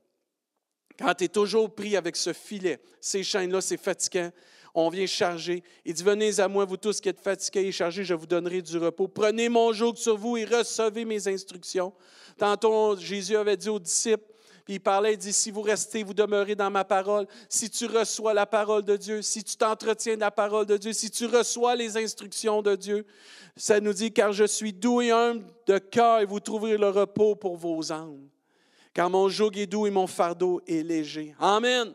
Quand 0.99 1.15
tu 1.15 1.25
es 1.25 1.29
toujours 1.29 1.75
pris 1.75 1.97
avec 1.97 2.17
ce 2.17 2.33
filet, 2.33 2.81
ces 3.01 3.23
chaînes-là, 3.23 3.61
c'est 3.61 3.77
fatigant, 3.77 4.31
on 4.75 4.89
vient 4.89 5.07
charger. 5.07 5.63
Il 5.85 5.95
dit, 5.95 6.03
venez 6.03 6.39
à 6.41 6.49
moi, 6.49 6.65
vous 6.65 6.77
tous 6.77 7.01
qui 7.01 7.09
êtes 7.09 7.21
fatigués 7.21 7.67
et 7.67 7.73
chargés, 7.73 8.05
je 8.05 8.15
vous 8.15 8.27
donnerai 8.27 8.63
du 8.63 8.79
repos. 8.79 9.09
Prenez 9.09 9.49
mon 9.49 9.73
joug 9.73 9.95
sur 9.97 10.17
vous 10.17 10.37
et 10.37 10.45
recevez 10.45 11.05
mes 11.05 11.27
instructions. 11.29 11.93
Tantôt, 12.37 12.97
Jésus 12.97 13.37
avait 13.37 13.57
dit 13.57 13.69
aux 13.69 13.79
disciples, 13.79 14.25
puis 14.69 14.75
il 14.75 14.81
parlait, 14.81 15.15
il 15.15 15.17
dit, 15.17 15.33
si 15.33 15.51
vous 15.51 15.63
restez, 15.63 16.03
vous 16.03 16.13
demeurez 16.13 16.55
dans 16.55 16.69
ma 16.71 16.85
parole, 16.85 17.27
si 17.49 17.71
tu 17.71 17.87
reçois 17.87 18.35
la 18.35 18.45
parole 18.45 18.83
de 18.83 18.99
Dieu, 18.99 19.23
si 19.23 19.43
tu 19.43 19.57
t'entretiens 19.57 20.17
de 20.17 20.21
la 20.21 20.31
parole 20.31 20.67
de 20.67 20.77
Dieu, 20.77 20.93
si 20.93 21.11
tu 21.11 21.25
reçois 21.25 21.75
les 21.75 21.97
instructions 21.97 22.61
de 22.61 22.77
Dieu, 22.77 23.07
ça 23.57 23.81
nous 23.81 23.95
dit, 23.95 24.13
car 24.13 24.31
je 24.35 24.45
suis 24.45 24.75
doux 24.75 25.01
et 25.01 25.11
humble 25.11 25.47
de 25.67 25.79
cœur 25.79 26.21
et 26.21 26.27
vous 26.27 26.41
trouverez 26.41 26.77
le 26.77 26.91
repos 26.91 27.35
pour 27.35 27.57
vos 27.57 27.93
âmes. 27.93 28.29
Car 28.93 29.09
mon 29.09 29.31
joug 29.31 29.53
est 29.57 29.67
doux 29.67 29.87
et 29.87 29.91
mon 29.91 30.07
fardeau 30.07 30.61
est 30.67 30.83
léger. 30.83 31.35
Amen. 31.39 31.95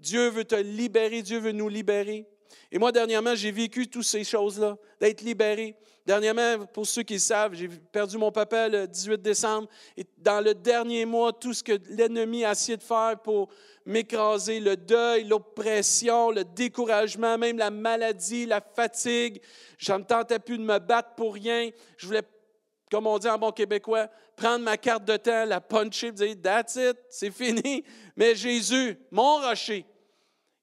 Dieu 0.00 0.30
veut 0.30 0.44
te 0.44 0.56
libérer, 0.56 1.22
Dieu 1.22 1.38
veut 1.38 1.52
nous 1.52 1.68
libérer. 1.68 2.26
Et 2.72 2.78
moi, 2.80 2.90
dernièrement, 2.90 3.36
j'ai 3.36 3.52
vécu 3.52 3.86
toutes 3.86 4.02
ces 4.02 4.24
choses-là, 4.24 4.76
d'être 5.00 5.20
libéré. 5.20 5.76
Dernièrement, 6.08 6.64
pour 6.72 6.86
ceux 6.86 7.02
qui 7.02 7.12
le 7.12 7.18
savent, 7.18 7.52
j'ai 7.52 7.68
perdu 7.68 8.16
mon 8.16 8.32
papa 8.32 8.66
le 8.66 8.86
18 8.86 9.20
décembre. 9.20 9.68
Et 9.94 10.06
dans 10.16 10.42
le 10.42 10.54
dernier 10.54 11.04
mois, 11.04 11.34
tout 11.34 11.52
ce 11.52 11.62
que 11.62 11.78
l'ennemi 11.90 12.46
a 12.46 12.52
essayé 12.52 12.78
de 12.78 12.82
faire 12.82 13.20
pour 13.22 13.50
m'écraser, 13.84 14.58
le 14.58 14.74
deuil, 14.74 15.24
l'oppression, 15.24 16.30
le 16.30 16.44
découragement, 16.44 17.36
même 17.36 17.58
la 17.58 17.68
maladie, 17.68 18.46
la 18.46 18.62
fatigue, 18.62 19.42
je 19.76 19.92
ne 19.92 20.02
tentais 20.02 20.38
plus 20.38 20.56
de 20.56 20.62
me 20.62 20.78
battre 20.78 21.10
pour 21.14 21.34
rien. 21.34 21.68
Je 21.98 22.06
voulais, 22.06 22.22
comme 22.90 23.06
on 23.06 23.18
dit 23.18 23.28
en 23.28 23.36
bon 23.36 23.52
québécois, 23.52 24.08
prendre 24.34 24.64
ma 24.64 24.78
carte 24.78 25.04
de 25.04 25.18
temps, 25.18 25.44
la 25.44 25.60
puncher, 25.60 26.10
dire 26.12 26.36
That's 26.42 26.76
it, 26.76 26.96
c'est 27.10 27.30
fini. 27.30 27.84
Mais 28.16 28.34
Jésus, 28.34 28.98
mon 29.10 29.42
rocher, 29.46 29.84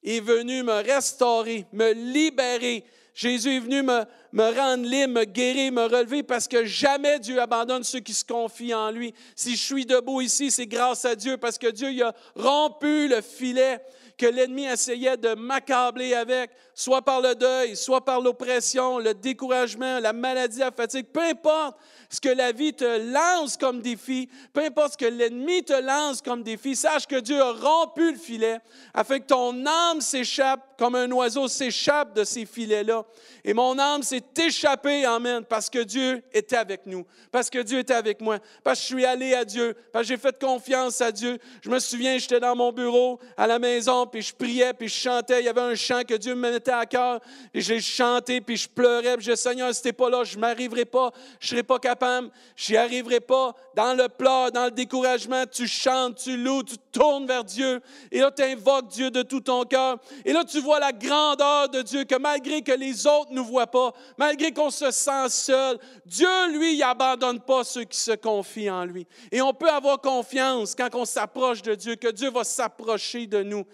est 0.02 0.22
venu 0.22 0.64
me 0.64 0.84
restaurer, 0.84 1.68
me 1.72 1.94
libérer. 1.94 2.84
Jésus 3.16 3.56
est 3.56 3.60
venu 3.60 3.82
me, 3.82 4.04
me 4.34 4.54
rendre 4.54 4.86
libre, 4.86 5.14
me 5.14 5.24
guérir, 5.24 5.72
me 5.72 5.84
relever, 5.84 6.22
parce 6.22 6.50
que 6.50 6.66
jamais 6.66 7.18
Dieu 7.18 7.42
abandonne 7.42 7.86
ceux 7.86 8.02
qui 8.02 8.14
se 8.14 8.26
confient 8.26 8.74
en 8.74 8.92
lui. 8.92 9.14
Si 9.38 9.56
je 9.56 9.64
suis 9.64 9.86
debout 9.86 10.20
ici, 10.20 10.52
c'est 10.52 10.68
grâce 10.68 11.06
à 11.06 11.16
Dieu, 11.16 11.38
parce 11.38 11.58
que 11.58 11.68
Dieu 11.68 12.04
a 12.04 12.14
rompu 12.36 13.08
le 13.08 13.22
filet 13.22 13.80
que 14.18 14.26
l'ennemi 14.26 14.66
essayait 14.66 15.16
de 15.16 15.34
m'accabler 15.34 16.14
avec, 16.14 16.52
soit 16.76 17.02
par 17.02 17.22
le 17.22 17.34
deuil, 17.36 17.78
soit 17.78 18.04
par 18.04 18.20
l'oppression, 18.20 19.00
le 19.00 19.14
découragement, 19.14 20.00
la 20.00 20.12
maladie, 20.12 20.60
la 20.60 20.72
fatigue, 20.72 21.08
peu 21.08 21.22
importe 21.22 21.78
ce 22.10 22.20
que 22.20 22.30
la 22.30 22.52
vie 22.52 22.74
te 22.74 23.12
lance 23.14 23.56
comme 23.56 23.82
défi, 23.82 24.30
peu 24.54 24.62
importe 24.62 24.94
ce 24.94 24.98
que 24.98 25.06
l'ennemi 25.06 25.64
te 25.64 25.74
lance 25.82 26.22
comme 26.22 26.44
défi, 26.44 26.76
sache 26.76 27.08
que 27.08 27.20
Dieu 27.20 27.42
a 27.42 27.54
rompu 27.54 28.12
le 28.12 28.18
filet 28.18 28.60
afin 28.94 29.20
que 29.20 29.26
ton 29.26 29.66
âme 29.66 30.02
s'échappe 30.02 30.76
comme 30.78 30.96
un 30.96 31.10
oiseau 31.12 31.48
s'échappe 31.48 32.14
de 32.14 32.26
ces 32.26 32.46
filets-là. 32.46 33.06
Et 33.44 33.54
mon 33.54 33.80
âme 33.80 34.04
s'est 34.04 34.24
échappée, 34.38 35.06
Amen, 35.06 35.44
parce 35.48 35.70
que 35.70 35.80
Dieu 35.80 36.22
était 36.34 36.58
avec 36.58 36.86
nous, 36.86 37.06
parce 37.32 37.50
que 37.50 37.60
Dieu 37.60 37.80
était 37.80 37.94
avec 37.94 38.20
moi, 38.20 38.40
parce 38.64 38.80
que 38.80 38.88
je 38.88 38.94
suis 38.96 39.06
allé 39.06 39.34
à 39.34 39.46
Dieu, 39.46 39.76
parce 39.94 40.04
que 40.04 40.10
j'ai 40.10 40.18
fait 40.18 40.38
confiance 40.38 41.00
à 41.00 41.12
Dieu. 41.12 41.38
Je 41.62 41.70
me 41.70 41.80
souviens, 41.80 42.18
j'étais 42.18 42.40
dans 42.40 42.56
mon 42.56 42.74
bureau 42.74 43.20
à 43.38 43.48
la 43.48 43.60
maison, 43.60 44.06
puis 44.06 44.22
je 44.22 44.34
priais, 44.34 44.74
puis 44.74 44.90
je 44.90 44.96
chantais. 44.96 45.42
Il 45.42 45.46
y 45.46 45.50
avait 45.50 45.62
un 45.62 45.76
chant 45.76 46.02
que 46.04 46.16
Dieu 46.16 46.36
me 46.36 46.60
à 46.72 46.86
cœur, 46.86 47.20
et 47.54 47.62
j'ai 47.62 47.82
chanté, 47.82 48.42
puis 48.42 48.58
je 48.58 48.68
pleurais, 48.68 49.16
puis 49.16 49.26
je 49.26 49.32
disais, 49.32 49.50
Seigneur, 49.50 49.74
si 49.74 49.94
pas 49.94 50.10
là, 50.10 50.24
je 50.24 50.38
m'arriverai 50.38 50.86
pas, 50.86 51.12
je 51.40 51.48
serai 51.50 51.64
pas 51.64 51.80
capable, 51.80 52.30
j'y 52.56 52.78
arriverai 52.78 53.20
pas. 53.20 53.54
Dans 53.76 53.94
le 53.94 54.08
pleur, 54.08 54.52
dans 54.52 54.66
le 54.66 54.72
découragement, 54.72 55.44
tu 55.52 55.68
chantes, 55.68 56.18
tu 56.18 56.38
loues, 56.38 56.64
tu 56.64 56.76
tournes 56.92 57.28
vers 57.28 57.44
Dieu, 57.44 57.82
et 58.12 58.20
là, 58.20 58.32
tu 58.32 58.44
invoques 58.44 58.88
Dieu 58.88 59.12
de 59.12 59.22
tout 59.22 59.42
ton 59.42 59.64
cœur. 59.64 59.98
Et 60.24 60.34
là, 60.34 60.44
tu 60.44 60.60
vois 60.60 60.80
la 60.80 60.92
grandeur 60.92 61.70
de 61.70 61.82
Dieu, 61.82 62.04
que 62.04 62.16
malgré 62.16 62.62
que 62.62 62.72
les 62.72 63.06
autres 63.06 63.32
ne 63.32 63.38
nous 63.38 63.46
voient 63.46 63.68
pas, 63.68 63.94
malgré 64.18 64.52
qu'on 64.52 64.70
se 64.70 64.92
sent 64.92 65.30
seul, 65.30 65.78
Dieu, 66.06 66.28
lui, 66.52 66.74
il 66.74 66.80
n'abandonne 66.80 67.40
pas 67.40 67.64
ceux 67.64 67.84
qui 67.84 67.98
se 67.98 68.12
confient 68.12 68.70
en 68.70 68.86
lui. 68.86 69.08
Et 69.32 69.42
on 69.42 69.54
peut 69.54 69.70
avoir 69.70 70.00
confiance 70.00 70.76
quand 70.76 70.94
on 70.94 71.06
s'approche 71.06 71.62
de 71.62 71.76
Dieu, 71.76 71.96
que 71.96 72.12
Dieu 72.12 72.30
va 72.30 72.44
s'approcher 72.44 73.28
de 73.28 73.44
nous. 73.44 73.66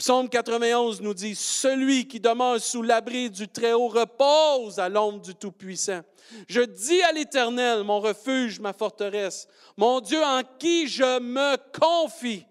Psaume 0.00 0.30
91 0.30 1.02
nous 1.02 1.12
dit, 1.12 1.34
Celui 1.34 2.08
qui 2.08 2.20
demeure 2.20 2.58
sous 2.58 2.80
l'abri 2.80 3.28
du 3.28 3.46
Très-Haut 3.46 3.88
repose 3.88 4.78
à 4.78 4.88
l'ombre 4.88 5.20
du 5.20 5.34
Tout-Puissant. 5.34 6.00
Je 6.48 6.62
dis 6.62 7.02
à 7.02 7.12
l'Éternel, 7.12 7.84
mon 7.84 8.00
refuge, 8.00 8.60
ma 8.60 8.72
forteresse, 8.72 9.46
mon 9.76 10.00
Dieu 10.00 10.22
en 10.22 10.40
qui 10.58 10.88
je 10.88 11.20
me 11.20 11.58
confie? 11.78 12.46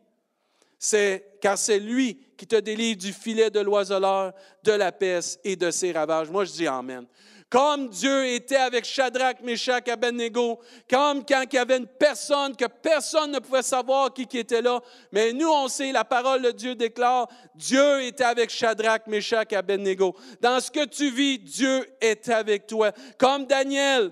C'est 0.78 1.40
car 1.42 1.58
c'est 1.58 1.80
lui 1.80 2.20
qui 2.38 2.46
te 2.46 2.56
délivre 2.56 3.00
du 3.00 3.12
filet 3.12 3.50
de 3.50 3.62
l'oiseleur, 3.62 4.32
de 4.64 4.72
la 4.74 4.92
peste 4.92 5.40
et 5.44 5.56
de 5.56 5.72
ses 5.72 5.92
ravages. 5.92 6.30
Moi, 6.30 6.46
je 6.46 6.52
dis 6.52 6.68
Amen. 6.68 7.08
Comme 7.50 7.90
Dieu 7.90 8.28
était 8.28 8.58
avec 8.58 8.86
Shadrach, 8.86 9.42
Meshach, 9.42 9.88
Abednego, 9.88 10.60
comme 10.88 11.26
quand 11.26 11.44
il 11.52 11.56
y 11.56 11.58
avait 11.58 11.78
une 11.78 11.88
personne 11.88 12.56
que 12.56 12.66
personne 12.66 13.32
ne 13.32 13.40
pouvait 13.40 13.64
savoir 13.64 14.14
qui, 14.14 14.28
était 14.38 14.62
là, 14.62 14.80
mais 15.12 15.34
nous, 15.34 15.50
on 15.50 15.68
sait, 15.68 15.92
la 15.92 16.06
parole 16.06 16.44
de 16.44 16.52
Dieu 16.52 16.76
déclare, 16.76 17.28
Dieu 17.56 18.04
était 18.04 18.24
avec 18.24 18.52
Shadrach, 18.52 19.08
Meshach, 19.08 19.52
Abednego. 19.52 20.16
Dans 20.40 20.60
ce 20.60 20.70
que 20.70 20.86
tu 20.86 21.10
vis, 21.10 21.40
Dieu 21.40 21.88
est 22.00 22.30
avec 22.30 22.68
toi. 22.68 22.92
Comme 23.18 23.48
Daniel, 23.48 24.12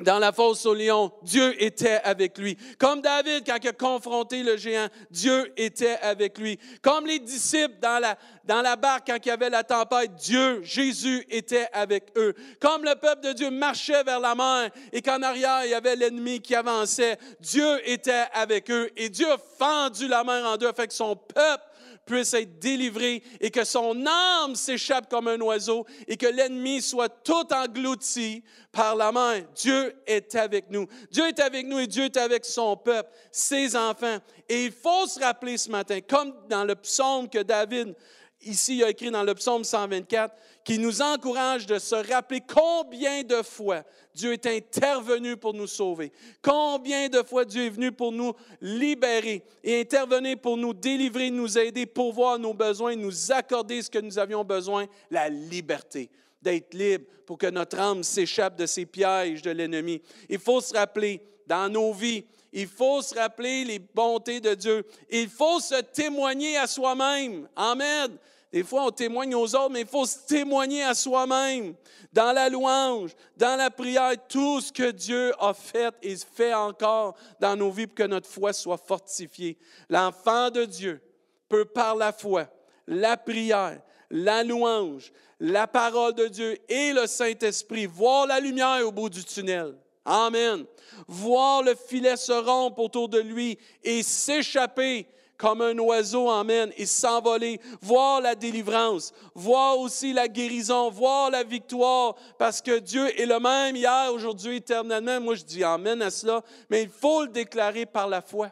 dans 0.00 0.18
la 0.18 0.32
fosse 0.32 0.66
au 0.66 0.74
lion, 0.74 1.12
Dieu 1.22 1.62
était 1.62 2.00
avec 2.04 2.38
lui. 2.38 2.56
Comme 2.78 3.00
David, 3.00 3.44
quand 3.46 3.58
il 3.62 3.68
a 3.68 3.72
confronté 3.72 4.42
le 4.42 4.56
géant, 4.56 4.88
Dieu 5.10 5.52
était 5.56 5.98
avec 6.02 6.38
lui. 6.38 6.58
Comme 6.82 7.06
les 7.06 7.18
disciples 7.18 7.78
dans 7.80 7.98
la, 7.98 8.16
dans 8.44 8.62
la 8.62 8.76
barque, 8.76 9.06
quand 9.06 9.18
il 9.24 9.28
y 9.28 9.32
avait 9.32 9.50
la 9.50 9.64
tempête, 9.64 10.14
Dieu, 10.14 10.62
Jésus 10.62 11.24
était 11.28 11.68
avec 11.72 12.12
eux. 12.16 12.34
Comme 12.60 12.84
le 12.84 12.94
peuple 12.94 13.28
de 13.28 13.32
Dieu 13.32 13.50
marchait 13.50 14.02
vers 14.02 14.20
la 14.20 14.34
mer 14.34 14.70
et 14.92 15.02
qu'en 15.02 15.22
arrière, 15.22 15.64
il 15.64 15.70
y 15.70 15.74
avait 15.74 15.96
l'ennemi 15.96 16.40
qui 16.40 16.54
avançait, 16.54 17.18
Dieu 17.40 17.88
était 17.88 18.26
avec 18.32 18.70
eux. 18.70 18.90
Et 18.96 19.08
Dieu 19.08 19.30
a 19.30 19.38
fendu 19.38 20.08
la 20.08 20.24
mer 20.24 20.44
en 20.46 20.56
deux 20.56 20.68
afin 20.68 20.86
que 20.86 20.94
son 20.94 21.16
peuple 21.16 21.64
puisse 22.10 22.34
être 22.34 22.58
délivré 22.58 23.22
et 23.40 23.52
que 23.52 23.62
son 23.62 24.04
âme 24.04 24.56
s'échappe 24.56 25.08
comme 25.08 25.28
un 25.28 25.40
oiseau 25.40 25.86
et 26.08 26.16
que 26.16 26.26
l'ennemi 26.26 26.82
soit 26.82 27.08
tout 27.08 27.46
englouti 27.52 28.42
par 28.72 28.96
la 28.96 29.12
main. 29.12 29.42
Dieu 29.54 29.94
est 30.08 30.34
avec 30.34 30.70
nous. 30.70 30.88
Dieu 31.12 31.28
est 31.28 31.38
avec 31.38 31.68
nous 31.68 31.78
et 31.78 31.86
Dieu 31.86 32.06
est 32.06 32.16
avec 32.16 32.44
son 32.44 32.76
peuple, 32.76 33.10
ses 33.30 33.76
enfants. 33.76 34.18
Et 34.48 34.64
il 34.64 34.72
faut 34.72 35.06
se 35.06 35.20
rappeler 35.20 35.56
ce 35.56 35.70
matin, 35.70 36.00
comme 36.00 36.34
dans 36.48 36.64
le 36.64 36.74
psaume 36.74 37.28
que 37.28 37.42
David 37.44 37.94
ici 38.42 38.76
il 38.76 38.84
a 38.84 38.90
écrit 38.90 39.10
dans 39.10 39.22
le 39.22 39.34
psaume 39.34 39.64
124, 39.64 40.34
qui 40.64 40.78
nous 40.78 41.02
encourage 41.02 41.66
de 41.66 41.78
se 41.78 41.94
rappeler 41.94 42.40
combien 42.40 43.22
de 43.22 43.42
fois 43.42 43.82
Dieu 44.14 44.32
est 44.32 44.46
intervenu 44.46 45.36
pour 45.36 45.54
nous 45.54 45.66
sauver, 45.66 46.12
combien 46.42 47.08
de 47.08 47.22
fois 47.22 47.44
Dieu 47.44 47.66
est 47.66 47.70
venu 47.70 47.92
pour 47.92 48.12
nous 48.12 48.32
libérer 48.60 49.42
et 49.62 49.80
intervenir 49.80 50.38
pour 50.38 50.56
nous 50.56 50.74
délivrer, 50.74 51.30
nous 51.30 51.58
aider, 51.58 51.86
pourvoir 51.86 52.38
nos 52.38 52.54
besoins, 52.54 52.96
nous 52.96 53.32
accorder 53.32 53.82
ce 53.82 53.90
que 53.90 53.98
nous 53.98 54.18
avions 54.18 54.44
besoin, 54.44 54.86
la 55.10 55.28
liberté 55.28 56.10
d'être 56.42 56.74
libre 56.74 57.04
pour 57.26 57.38
que 57.38 57.46
notre 57.46 57.78
âme 57.78 58.02
s'échappe 58.02 58.56
de 58.56 58.66
ces 58.66 58.86
pièges 58.86 59.42
de 59.42 59.50
l'ennemi. 59.50 60.02
Il 60.28 60.38
faut 60.38 60.60
se 60.60 60.74
rappeler 60.74 61.22
dans 61.50 61.68
nos 61.68 61.92
vies. 61.92 62.24
Il 62.52 62.68
faut 62.68 63.02
se 63.02 63.12
rappeler 63.12 63.64
les 63.64 63.80
bontés 63.80 64.40
de 64.40 64.54
Dieu. 64.54 64.86
Il 65.10 65.28
faut 65.28 65.58
se 65.58 65.80
témoigner 65.80 66.56
à 66.56 66.68
soi-même. 66.68 67.48
Amen. 67.56 68.16
Des 68.52 68.62
fois, 68.62 68.84
on 68.84 68.90
témoigne 68.92 69.34
aux 69.34 69.54
autres, 69.56 69.70
mais 69.70 69.80
il 69.80 69.86
faut 69.86 70.06
se 70.06 70.18
témoigner 70.26 70.84
à 70.84 70.94
soi-même, 70.94 71.74
dans 72.12 72.32
la 72.32 72.48
louange, 72.48 73.12
dans 73.36 73.56
la 73.56 73.70
prière, 73.70 74.12
tout 74.28 74.60
ce 74.60 74.72
que 74.72 74.90
Dieu 74.90 75.32
a 75.40 75.54
fait 75.54 75.94
et 76.02 76.16
fait 76.16 76.54
encore 76.54 77.16
dans 77.40 77.56
nos 77.56 77.70
vies 77.70 77.86
pour 77.86 77.96
que 77.96 78.02
notre 78.04 78.28
foi 78.28 78.52
soit 78.52 78.78
fortifiée. 78.78 79.56
L'enfant 79.88 80.50
de 80.50 80.64
Dieu 80.64 81.00
peut 81.48 81.64
par 81.64 81.94
la 81.94 82.12
foi, 82.12 82.46
la 82.88 83.16
prière, 83.16 83.80
la 84.10 84.42
louange, 84.42 85.12
la 85.38 85.68
parole 85.68 86.14
de 86.14 86.26
Dieu 86.26 86.58
et 86.68 86.92
le 86.92 87.06
Saint-Esprit 87.06 87.86
voir 87.86 88.26
la 88.26 88.40
lumière 88.40 88.84
au 88.84 88.90
bout 88.90 89.10
du 89.10 89.24
tunnel. 89.24 89.76
Amen. 90.04 90.64
Voir 91.06 91.62
le 91.62 91.74
filet 91.74 92.16
se 92.16 92.32
rompre 92.32 92.80
autour 92.80 93.08
de 93.08 93.18
lui 93.18 93.58
et 93.82 94.02
s'échapper 94.02 95.06
comme 95.40 95.62
un 95.62 95.78
oiseau, 95.78 96.28
amen, 96.28 96.70
et 96.76 96.84
s'envoler, 96.84 97.58
voir 97.80 98.20
la 98.20 98.34
délivrance, 98.34 99.14
voir 99.34 99.78
aussi 99.78 100.12
la 100.12 100.28
guérison, 100.28 100.90
voir 100.90 101.30
la 101.30 101.42
victoire, 101.42 102.14
parce 102.38 102.60
que 102.60 102.78
Dieu 102.78 103.08
est 103.18 103.24
le 103.24 103.40
même 103.40 103.74
hier, 103.74 104.12
aujourd'hui, 104.12 104.56
éternellement. 104.56 105.18
Moi, 105.18 105.36
je 105.36 105.44
dis 105.44 105.64
amen 105.64 106.02
à 106.02 106.10
cela, 106.10 106.42
mais 106.68 106.82
il 106.82 106.90
faut 106.90 107.22
le 107.22 107.28
déclarer 107.28 107.86
par 107.86 108.06
la 108.06 108.20
foi. 108.20 108.50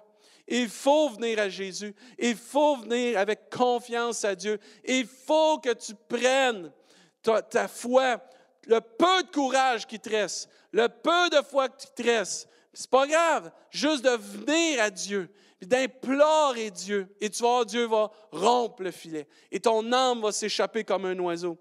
Il 0.48 0.70
faut 0.70 1.10
venir 1.10 1.38
à 1.38 1.50
Jésus. 1.50 1.94
Il 2.18 2.36
faut 2.36 2.76
venir 2.76 3.18
avec 3.18 3.50
confiance 3.50 4.24
à 4.24 4.34
Dieu. 4.34 4.58
Il 4.86 5.06
faut 5.06 5.58
que 5.58 5.74
tu 5.74 5.92
prennes 6.08 6.72
ta, 7.22 7.42
ta 7.42 7.68
foi, 7.68 8.18
le 8.68 8.80
peu 8.80 9.22
de 9.24 9.30
courage 9.32 9.86
qui 9.86 9.98
te 9.98 10.10
le 10.72 10.88
peu 10.88 11.30
de 11.30 11.42
foi 11.42 11.68
qui 11.68 11.86
te 11.94 12.02
reste. 12.02 12.48
C'est 12.72 12.90
pas 12.90 13.06
grave, 13.06 13.50
juste 13.70 14.04
de 14.04 14.10
venir 14.10 14.80
à 14.80 14.90
Dieu 14.90 15.28
d'implorer 15.66 16.70
Dieu. 16.70 17.08
Et 17.20 17.30
tu 17.30 17.40
voir, 17.40 17.66
Dieu 17.66 17.86
va 17.86 18.10
rompre 18.30 18.82
le 18.82 18.90
filet. 18.90 19.26
Et 19.50 19.60
ton 19.60 19.92
âme 19.92 20.20
va 20.20 20.32
s'échapper 20.32 20.84
comme 20.84 21.04
un 21.06 21.18
oiseau. 21.18 21.58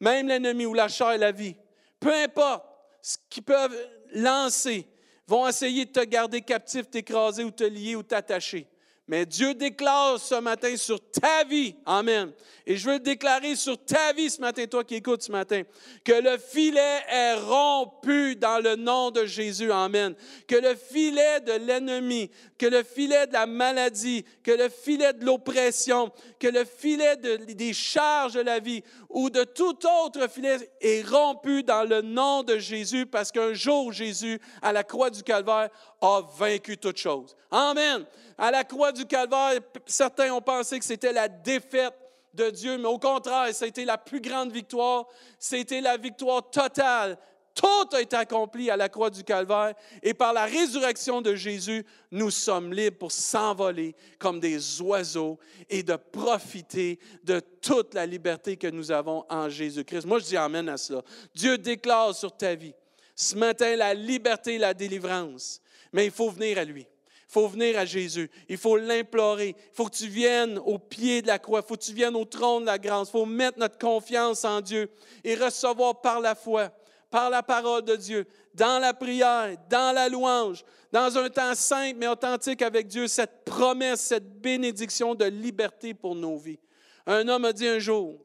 Même 0.00 0.28
l'ennemi 0.28 0.66
ou 0.66 0.74
la 0.74 0.88
chair 0.88 1.12
et 1.12 1.18
la 1.18 1.32
vie, 1.32 1.54
peu 2.00 2.12
importe 2.12 2.64
ce 3.00 3.16
qu'ils 3.30 3.42
peuvent 3.42 3.76
lancer, 4.12 4.86
vont 5.26 5.48
essayer 5.48 5.84
de 5.84 5.92
te 5.92 6.04
garder 6.04 6.40
captif, 6.42 6.90
t'écraser 6.90 7.44
ou 7.44 7.50
te 7.50 7.64
lier 7.64 7.96
ou 7.96 8.02
t'attacher. 8.02 8.66
Mais 9.08 9.24
Dieu 9.24 9.54
déclare 9.54 10.18
ce 10.18 10.34
matin 10.34 10.76
sur 10.76 10.98
ta 11.00 11.44
vie, 11.44 11.76
Amen. 11.86 12.32
Et 12.66 12.76
je 12.76 12.90
veux 12.90 12.98
déclarer 12.98 13.54
sur 13.54 13.78
ta 13.78 14.12
vie 14.12 14.28
ce 14.28 14.40
matin, 14.40 14.66
toi 14.66 14.82
qui 14.82 14.96
écoutes 14.96 15.22
ce 15.22 15.30
matin, 15.30 15.62
que 16.04 16.12
le 16.12 16.36
filet 16.38 17.00
est 17.08 17.34
rompu 17.34 18.34
dans 18.34 18.58
le 18.58 18.74
nom 18.74 19.12
de 19.12 19.24
Jésus, 19.24 19.70
Amen. 19.70 20.16
Que 20.48 20.56
le 20.56 20.74
filet 20.74 21.40
de 21.40 21.52
l'ennemi, 21.52 22.32
que 22.58 22.66
le 22.66 22.82
filet 22.82 23.28
de 23.28 23.34
la 23.34 23.46
maladie, 23.46 24.24
que 24.42 24.50
le 24.50 24.68
filet 24.68 25.12
de 25.12 25.24
l'oppression, 25.24 26.10
que 26.40 26.48
le 26.48 26.64
filet 26.64 27.16
des 27.16 27.72
charges 27.72 28.34
de 28.34 28.40
la 28.40 28.58
vie 28.58 28.82
ou 29.08 29.30
de 29.30 29.44
tout 29.44 29.78
autre 30.02 30.28
filet 30.28 30.56
est 30.80 31.08
rompu 31.08 31.62
dans 31.62 31.88
le 31.88 32.02
nom 32.02 32.42
de 32.42 32.58
Jésus 32.58 33.06
parce 33.06 33.30
qu'un 33.30 33.52
jour 33.52 33.92
Jésus, 33.92 34.40
à 34.62 34.72
la 34.72 34.82
croix 34.82 35.10
du 35.10 35.22
Calvaire, 35.22 35.70
a 36.00 36.22
vaincu 36.38 36.76
toute 36.76 36.98
chose. 36.98 37.36
Amen. 37.50 38.04
À 38.38 38.50
la 38.50 38.64
croix 38.64 38.92
du 38.92 39.06
Calvaire, 39.06 39.60
certains 39.86 40.32
ont 40.32 40.40
pensé 40.40 40.78
que 40.78 40.84
c'était 40.84 41.12
la 41.12 41.28
défaite 41.28 41.94
de 42.34 42.50
Dieu, 42.50 42.76
mais 42.78 42.88
au 42.88 42.98
contraire, 42.98 43.46
été 43.62 43.84
la 43.84 43.98
plus 43.98 44.20
grande 44.20 44.52
victoire. 44.52 45.06
C'était 45.38 45.80
la 45.80 45.96
victoire 45.96 46.50
totale. 46.50 47.16
Tout 47.54 47.96
a 47.96 48.02
été 48.02 48.14
accompli 48.14 48.70
à 48.70 48.76
la 48.76 48.90
croix 48.90 49.08
du 49.08 49.24
Calvaire 49.24 49.72
et 50.02 50.12
par 50.12 50.34
la 50.34 50.44
résurrection 50.44 51.22
de 51.22 51.34
Jésus, 51.34 51.86
nous 52.10 52.30
sommes 52.30 52.70
libres 52.70 52.98
pour 52.98 53.12
s'envoler 53.12 53.96
comme 54.18 54.40
des 54.40 54.82
oiseaux 54.82 55.38
et 55.70 55.82
de 55.82 55.96
profiter 55.96 56.98
de 57.24 57.40
toute 57.40 57.94
la 57.94 58.04
liberté 58.04 58.58
que 58.58 58.66
nous 58.66 58.92
avons 58.92 59.24
en 59.30 59.48
Jésus-Christ. 59.48 60.04
Moi, 60.04 60.18
je 60.18 60.26
dis 60.26 60.36
Amen 60.36 60.68
à 60.68 60.76
cela. 60.76 61.00
Dieu 61.34 61.56
déclare 61.56 62.14
sur 62.14 62.36
ta 62.36 62.54
vie 62.54 62.74
ce 63.14 63.34
matin 63.34 63.74
la 63.76 63.94
liberté 63.94 64.56
et 64.56 64.58
la 64.58 64.74
délivrance, 64.74 65.62
mais 65.96 66.04
il 66.04 66.10
faut 66.10 66.28
venir 66.28 66.58
à 66.58 66.64
lui. 66.64 66.82
Il 66.82 67.32
faut 67.32 67.48
venir 67.48 67.78
à 67.78 67.86
Jésus. 67.86 68.30
Il 68.50 68.58
faut 68.58 68.76
l'implorer. 68.76 69.56
Il 69.56 69.74
faut 69.74 69.86
que 69.86 69.96
tu 69.96 70.08
viennes 70.08 70.58
au 70.58 70.78
pied 70.78 71.22
de 71.22 71.26
la 71.26 71.38
croix. 71.38 71.62
Il 71.64 71.66
faut 71.66 71.74
que 71.74 71.84
tu 71.84 71.94
viennes 71.94 72.16
au 72.16 72.26
trône 72.26 72.64
de 72.64 72.66
la 72.66 72.78
grâce. 72.78 73.08
Il 73.08 73.12
faut 73.12 73.24
mettre 73.24 73.58
notre 73.58 73.78
confiance 73.78 74.44
en 74.44 74.60
Dieu 74.60 74.90
et 75.24 75.34
recevoir 75.34 76.02
par 76.02 76.20
la 76.20 76.34
foi, 76.34 76.70
par 77.10 77.30
la 77.30 77.42
parole 77.42 77.82
de 77.82 77.96
Dieu, 77.96 78.26
dans 78.52 78.78
la 78.78 78.92
prière, 78.92 79.56
dans 79.70 79.94
la 79.94 80.10
louange, 80.10 80.66
dans 80.92 81.16
un 81.16 81.30
temps 81.30 81.54
simple 81.54 81.96
mais 81.96 82.08
authentique 82.08 82.60
avec 82.60 82.88
Dieu, 82.88 83.08
cette 83.08 83.46
promesse, 83.46 84.02
cette 84.02 84.38
bénédiction 84.42 85.14
de 85.14 85.24
liberté 85.24 85.94
pour 85.94 86.14
nos 86.14 86.36
vies. 86.36 86.60
Un 87.06 87.26
homme 87.26 87.46
a 87.46 87.54
dit 87.54 87.68
un 87.68 87.78
jour, 87.78 88.20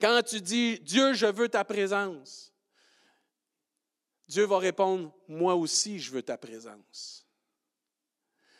quand 0.00 0.22
tu 0.22 0.40
dis 0.40 0.80
Dieu, 0.80 1.12
je 1.12 1.26
veux 1.26 1.50
ta 1.50 1.64
présence, 1.64 2.50
Dieu 4.28 4.44
va 4.44 4.58
répondre, 4.58 5.12
moi 5.28 5.54
aussi, 5.54 5.98
je 5.98 6.10
veux 6.10 6.22
ta 6.22 6.36
présence. 6.36 7.26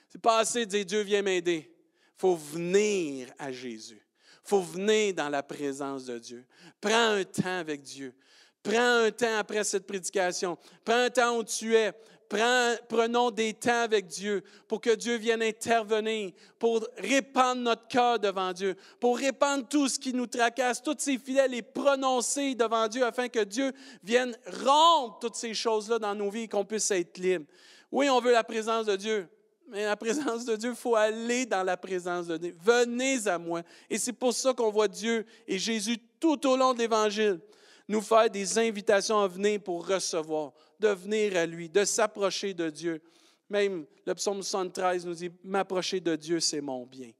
C'est 0.09 0.21
pas 0.21 0.39
assez 0.39 0.65
de 0.65 0.71
dire 0.71 0.87
Dieu 0.87 1.01
viens 1.01 1.23
m'aider. 1.23 1.71
Il 1.71 2.21
faut 2.21 2.37
venir 2.37 3.33
à 3.39 3.53
Jésus. 3.53 4.03
Il 4.45 4.49
faut 4.49 4.63
venir 4.63 5.13
dans 5.13 5.29
la 5.29 5.43
présence 5.43 6.05
de 6.05 6.19
Dieu. 6.19 6.47
Prends 6.81 7.11
un 7.11 7.25
temps 7.25 7.59
avec 7.59 7.83
Dieu. 7.83 8.15
Prends 8.63 9.05
un 9.05 9.11
temps 9.11 9.37
après 9.37 9.65
cette 9.65 9.87
prédication. 9.87 10.57
Prends 10.85 11.03
un 11.05 11.11
temps 11.11 11.37
où 11.39 11.45
tu 11.45 11.75
es. 11.75 11.93
Prenons 12.29 13.31
des 13.31 13.55
temps 13.55 13.83
avec 13.83 14.07
Dieu 14.07 14.43
pour 14.69 14.81
que 14.81 14.95
Dieu 14.95 15.17
vienne 15.17 15.43
intervenir, 15.43 16.33
pour 16.59 16.87
répandre 16.99 17.63
notre 17.63 17.89
cœur 17.89 18.19
devant 18.19 18.53
Dieu, 18.53 18.77
pour 19.01 19.19
répandre 19.19 19.67
tout 19.69 19.89
ce 19.89 19.99
qui 19.99 20.13
nous 20.13 20.27
tracasse, 20.27 20.83
tous 20.83 20.97
ces 20.99 21.19
filets, 21.19 21.49
les 21.49 21.63
prononcer 21.63 22.55
devant 22.55 22.89
Dieu 22.89 23.05
afin 23.05 23.29
que 23.29 23.45
Dieu 23.45 23.73
vienne 24.03 24.37
rompre 24.65 25.19
toutes 25.21 25.37
ces 25.37 25.55
choses-là 25.55 25.99
dans 25.99 26.15
nos 26.15 26.31
vies 26.31 26.43
et 26.43 26.49
qu'on 26.49 26.65
puisse 26.65 26.91
être 26.91 27.19
libre. 27.19 27.47
Oui, 27.91 28.09
on 28.09 28.21
veut 28.21 28.33
la 28.33 28.45
présence 28.45 28.87
de 28.87 28.97
Dieu, 28.97 29.29
mais 29.69 29.85
la 29.85 29.97
présence 29.97 30.45
de 30.45 30.57
Dieu, 30.57 30.71
il 30.71 30.77
faut 30.77 30.97
aller 30.97 31.47
dans 31.47 31.63
la 31.63 31.77
présence 31.77 32.27
de 32.27 32.37
Dieu. 32.37 32.57
Venez 32.63 33.27
à 33.27 33.39
moi. 33.39 33.63
Et 33.91 33.99
c'est 33.99 34.13
pour 34.13 34.33
ça 34.33 34.53
qu'on 34.53 34.71
voit 34.71 34.89
Dieu 34.89 35.25
et 35.47 35.59
Jésus 35.59 35.99
tout 36.21 36.47
au 36.47 36.57
long 36.57 36.73
de 36.73 36.79
l'Évangile 36.79 37.41
nous 37.89 38.01
faire 38.01 38.29
des 38.29 38.59
invitations 38.59 39.21
à 39.21 39.29
venir 39.29 39.61
pour 39.61 39.87
recevoir, 39.87 40.53
de 40.81 40.89
venir 40.89 41.37
à 41.37 41.47
lui, 41.47 41.69
de 41.69 41.85
s'approcher 41.85 42.55
de 42.55 42.71
Dieu. 42.71 43.03
Même 43.49 43.87
le 44.05 44.15
psaume 44.15 44.43
73 44.43 45.07
nous 45.07 45.15
dit, 45.15 45.31
m'approcher 45.45 46.01
de 46.01 46.17
Dieu, 46.17 46.41
c'est 46.41 46.61
mon 46.61 46.85
bien. 46.85 47.13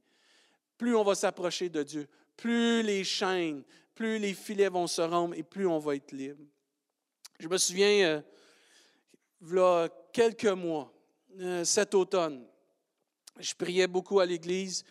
Plus 0.77 0.95
on 0.95 1.05
va 1.05 1.15
s'approcher 1.15 1.69
de 1.69 1.83
Dieu, 1.83 2.07
plus 2.37 2.83
les 2.83 3.05
chaînes, 3.05 3.63
plus 3.95 4.19
les 4.19 4.35
filets 4.35 4.69
vont 4.69 4.87
se 4.87 5.01
rompre 5.01 5.35
et 5.37 5.43
plus 5.43 5.67
on 5.67 5.79
va 5.79 5.97
être 5.97 6.13
libre. 6.13 6.45
Je 7.39 7.49
me 7.49 7.57
souviens, 7.59 8.07
euh, 8.09 8.21
il 9.43 9.59
a 9.59 9.89
quelques 10.13 10.45
mois, 10.47 10.93
euh, 11.41 11.65
cet 11.65 11.95
automne. 11.95 12.47
Je 13.39 13.55
priais 13.55 13.87
beaucoup 13.87 14.21
à 14.21 14.27
l'église, 14.27 14.85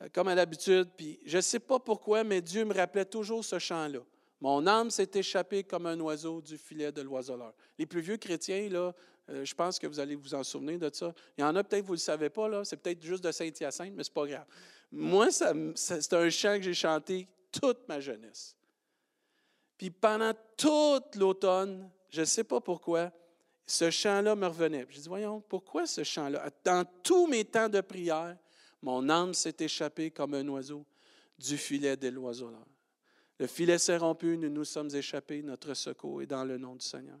euh, 0.00 0.08
comme 0.12 0.28
à 0.28 0.34
l'habitude, 0.34 0.88
puis 0.96 1.20
je 1.24 1.36
ne 1.36 1.42
sais 1.42 1.60
pas 1.60 1.78
pourquoi, 1.78 2.24
mais 2.24 2.40
Dieu 2.40 2.64
me 2.64 2.74
rappelait 2.74 3.04
toujours 3.04 3.44
ce 3.44 3.58
chant-là. 3.58 4.00
Mon 4.42 4.66
âme 4.66 4.90
s'est 4.90 5.10
échappée 5.14 5.62
comme 5.62 5.86
un 5.86 6.00
oiseau 6.00 6.40
du 6.40 6.58
filet 6.58 6.90
de 6.90 7.00
l'oiseleur. 7.00 7.54
Les 7.78 7.86
plus 7.86 8.00
vieux 8.00 8.16
chrétiens, 8.16 8.68
là, 8.68 8.92
euh, 9.30 9.44
je 9.44 9.54
pense 9.54 9.78
que 9.78 9.86
vous 9.86 10.00
allez 10.00 10.16
vous 10.16 10.34
en 10.34 10.42
souvenir 10.42 10.80
de 10.80 10.90
ça. 10.92 11.14
Il 11.38 11.42
y 11.42 11.44
en 11.44 11.54
a 11.54 11.62
peut-être, 11.62 11.84
vous 11.84 11.92
ne 11.92 11.96
le 11.96 12.00
savez 12.00 12.28
pas, 12.28 12.48
là, 12.48 12.64
c'est 12.64 12.76
peut-être 12.76 13.00
juste 13.00 13.22
de 13.22 13.30
Saint-Hyacinthe, 13.30 13.92
mais 13.94 14.02
ce 14.02 14.10
n'est 14.10 14.14
pas 14.14 14.26
grave. 14.26 14.46
Moi, 14.90 15.28
c'est 15.30 16.12
un 16.12 16.28
chant 16.28 16.56
que 16.56 16.62
j'ai 16.62 16.74
chanté 16.74 17.28
toute 17.52 17.86
ma 17.86 18.00
jeunesse. 18.00 18.56
Puis 19.78 19.90
pendant 19.90 20.32
toute 20.56 21.14
l'automne, 21.14 21.88
je 22.10 22.22
ne 22.22 22.26
sais 22.26 22.42
pas 22.42 22.60
pourquoi, 22.60 23.12
ce 23.64 23.92
chant-là 23.92 24.34
me 24.34 24.48
revenait. 24.48 24.86
Je 24.90 24.98
dis, 24.98 25.08
voyons, 25.08 25.40
pourquoi 25.40 25.86
ce 25.86 26.02
chant-là? 26.02 26.50
Dans 26.64 26.84
tous 27.04 27.28
mes 27.28 27.44
temps 27.44 27.68
de 27.68 27.80
prière, 27.80 28.36
mon 28.82 29.08
âme 29.08 29.34
s'est 29.34 29.54
échappée 29.60 30.10
comme 30.10 30.34
un 30.34 30.48
oiseau 30.48 30.84
du 31.38 31.56
filet 31.56 31.96
de 31.96 32.08
l'oiseau. 32.08 32.50
Le 33.42 33.48
filet 33.48 33.76
s'est 33.76 33.96
rompu, 33.96 34.38
nous 34.38 34.48
nous 34.48 34.64
sommes 34.64 34.94
échappés, 34.94 35.42
notre 35.42 35.74
secours 35.74 36.22
est 36.22 36.26
dans 36.26 36.44
le 36.44 36.58
nom 36.58 36.76
du 36.76 36.86
Seigneur. 36.86 37.18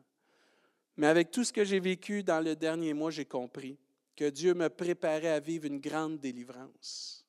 Mais 0.96 1.08
avec 1.08 1.32
tout 1.32 1.42
ce 1.42 1.52
que 1.52 1.64
j'ai 1.64 1.80
vécu 1.80 2.22
dans 2.22 2.38
le 2.38 2.54
dernier 2.54 2.94
mois, 2.94 3.10
j'ai 3.10 3.24
compris 3.24 3.76
que 4.14 4.30
Dieu 4.30 4.54
me 4.54 4.68
préparait 4.68 5.32
à 5.32 5.40
vivre 5.40 5.64
une 5.64 5.80
grande 5.80 6.20
délivrance, 6.20 7.26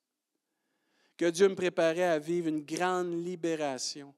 que 1.16 1.28
Dieu 1.28 1.48
me 1.48 1.56
préparait 1.56 2.04
à 2.04 2.20
vivre 2.20 2.46
une 2.46 2.60
grande 2.60 3.12
libération, 3.12 4.14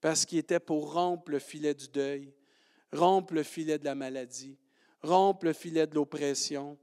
parce 0.00 0.24
qu'il 0.24 0.38
était 0.38 0.60
pour 0.60 0.94
rompre 0.94 1.30
le 1.30 1.38
filet 1.38 1.74
du 1.74 1.88
deuil, 1.88 2.32
rompre 2.90 3.34
le 3.34 3.42
filet 3.42 3.78
de 3.78 3.84
la 3.84 3.94
maladie, 3.94 4.56
rompre 5.02 5.44
le 5.44 5.52
filet 5.52 5.86
de 5.86 5.94
l'oppression, 5.94 6.78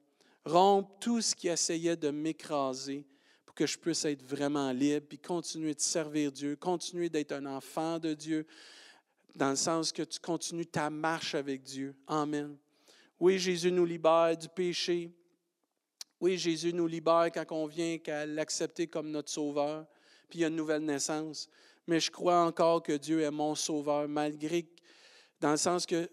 rompre 0.45 0.99
tout 0.99 1.19
ce 1.19 1.33
qui 1.33 1.47
essayait 1.47 1.97
de 1.97 2.11
m'écraser 2.11 3.07
que 3.53 3.65
je 3.65 3.77
puisse 3.77 4.05
être 4.05 4.23
vraiment 4.23 4.71
libre, 4.71 5.05
puis 5.07 5.19
continuer 5.19 5.73
de 5.73 5.79
servir 5.79 6.31
Dieu, 6.31 6.55
continuer 6.55 7.09
d'être 7.09 7.31
un 7.31 7.45
enfant 7.45 7.99
de 7.99 8.13
Dieu, 8.13 8.45
dans 9.35 9.51
le 9.51 9.55
sens 9.55 9.91
que 9.91 10.03
tu 10.03 10.19
continues 10.19 10.65
ta 10.65 10.89
marche 10.89 11.35
avec 11.35 11.63
Dieu. 11.63 11.95
Amen. 12.07 12.57
Oui, 13.19 13.37
Jésus 13.39 13.71
nous 13.71 13.85
libère 13.85 14.35
du 14.35 14.49
péché. 14.49 15.11
Oui, 16.19 16.37
Jésus 16.37 16.73
nous 16.73 16.87
libère 16.87 17.29
quand 17.33 17.45
on 17.51 17.65
vient 17.65 17.97
qu'à 17.97 18.25
l'accepter 18.25 18.87
comme 18.87 19.11
notre 19.11 19.29
sauveur. 19.29 19.85
Puis 20.29 20.39
il 20.39 20.41
y 20.41 20.45
a 20.45 20.47
une 20.47 20.55
nouvelle 20.55 20.83
naissance. 20.83 21.49
Mais 21.87 21.99
je 21.99 22.11
crois 22.11 22.43
encore 22.43 22.83
que 22.83 22.93
Dieu 22.93 23.21
est 23.21 23.31
mon 23.31 23.55
sauveur, 23.55 24.07
malgré, 24.07 24.67
dans 25.39 25.51
le 25.51 25.57
sens 25.57 25.85
que 25.85 26.09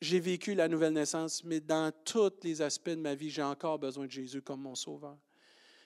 j'ai 0.00 0.18
vécu 0.18 0.54
la 0.54 0.66
nouvelle 0.66 0.92
naissance, 0.92 1.44
mais 1.44 1.60
dans 1.60 1.92
tous 2.04 2.32
les 2.42 2.60
aspects 2.60 2.90
de 2.90 2.96
ma 2.96 3.14
vie, 3.14 3.30
j'ai 3.30 3.42
encore 3.42 3.78
besoin 3.78 4.06
de 4.06 4.10
Jésus 4.10 4.42
comme 4.42 4.62
mon 4.62 4.74
sauveur. 4.74 5.16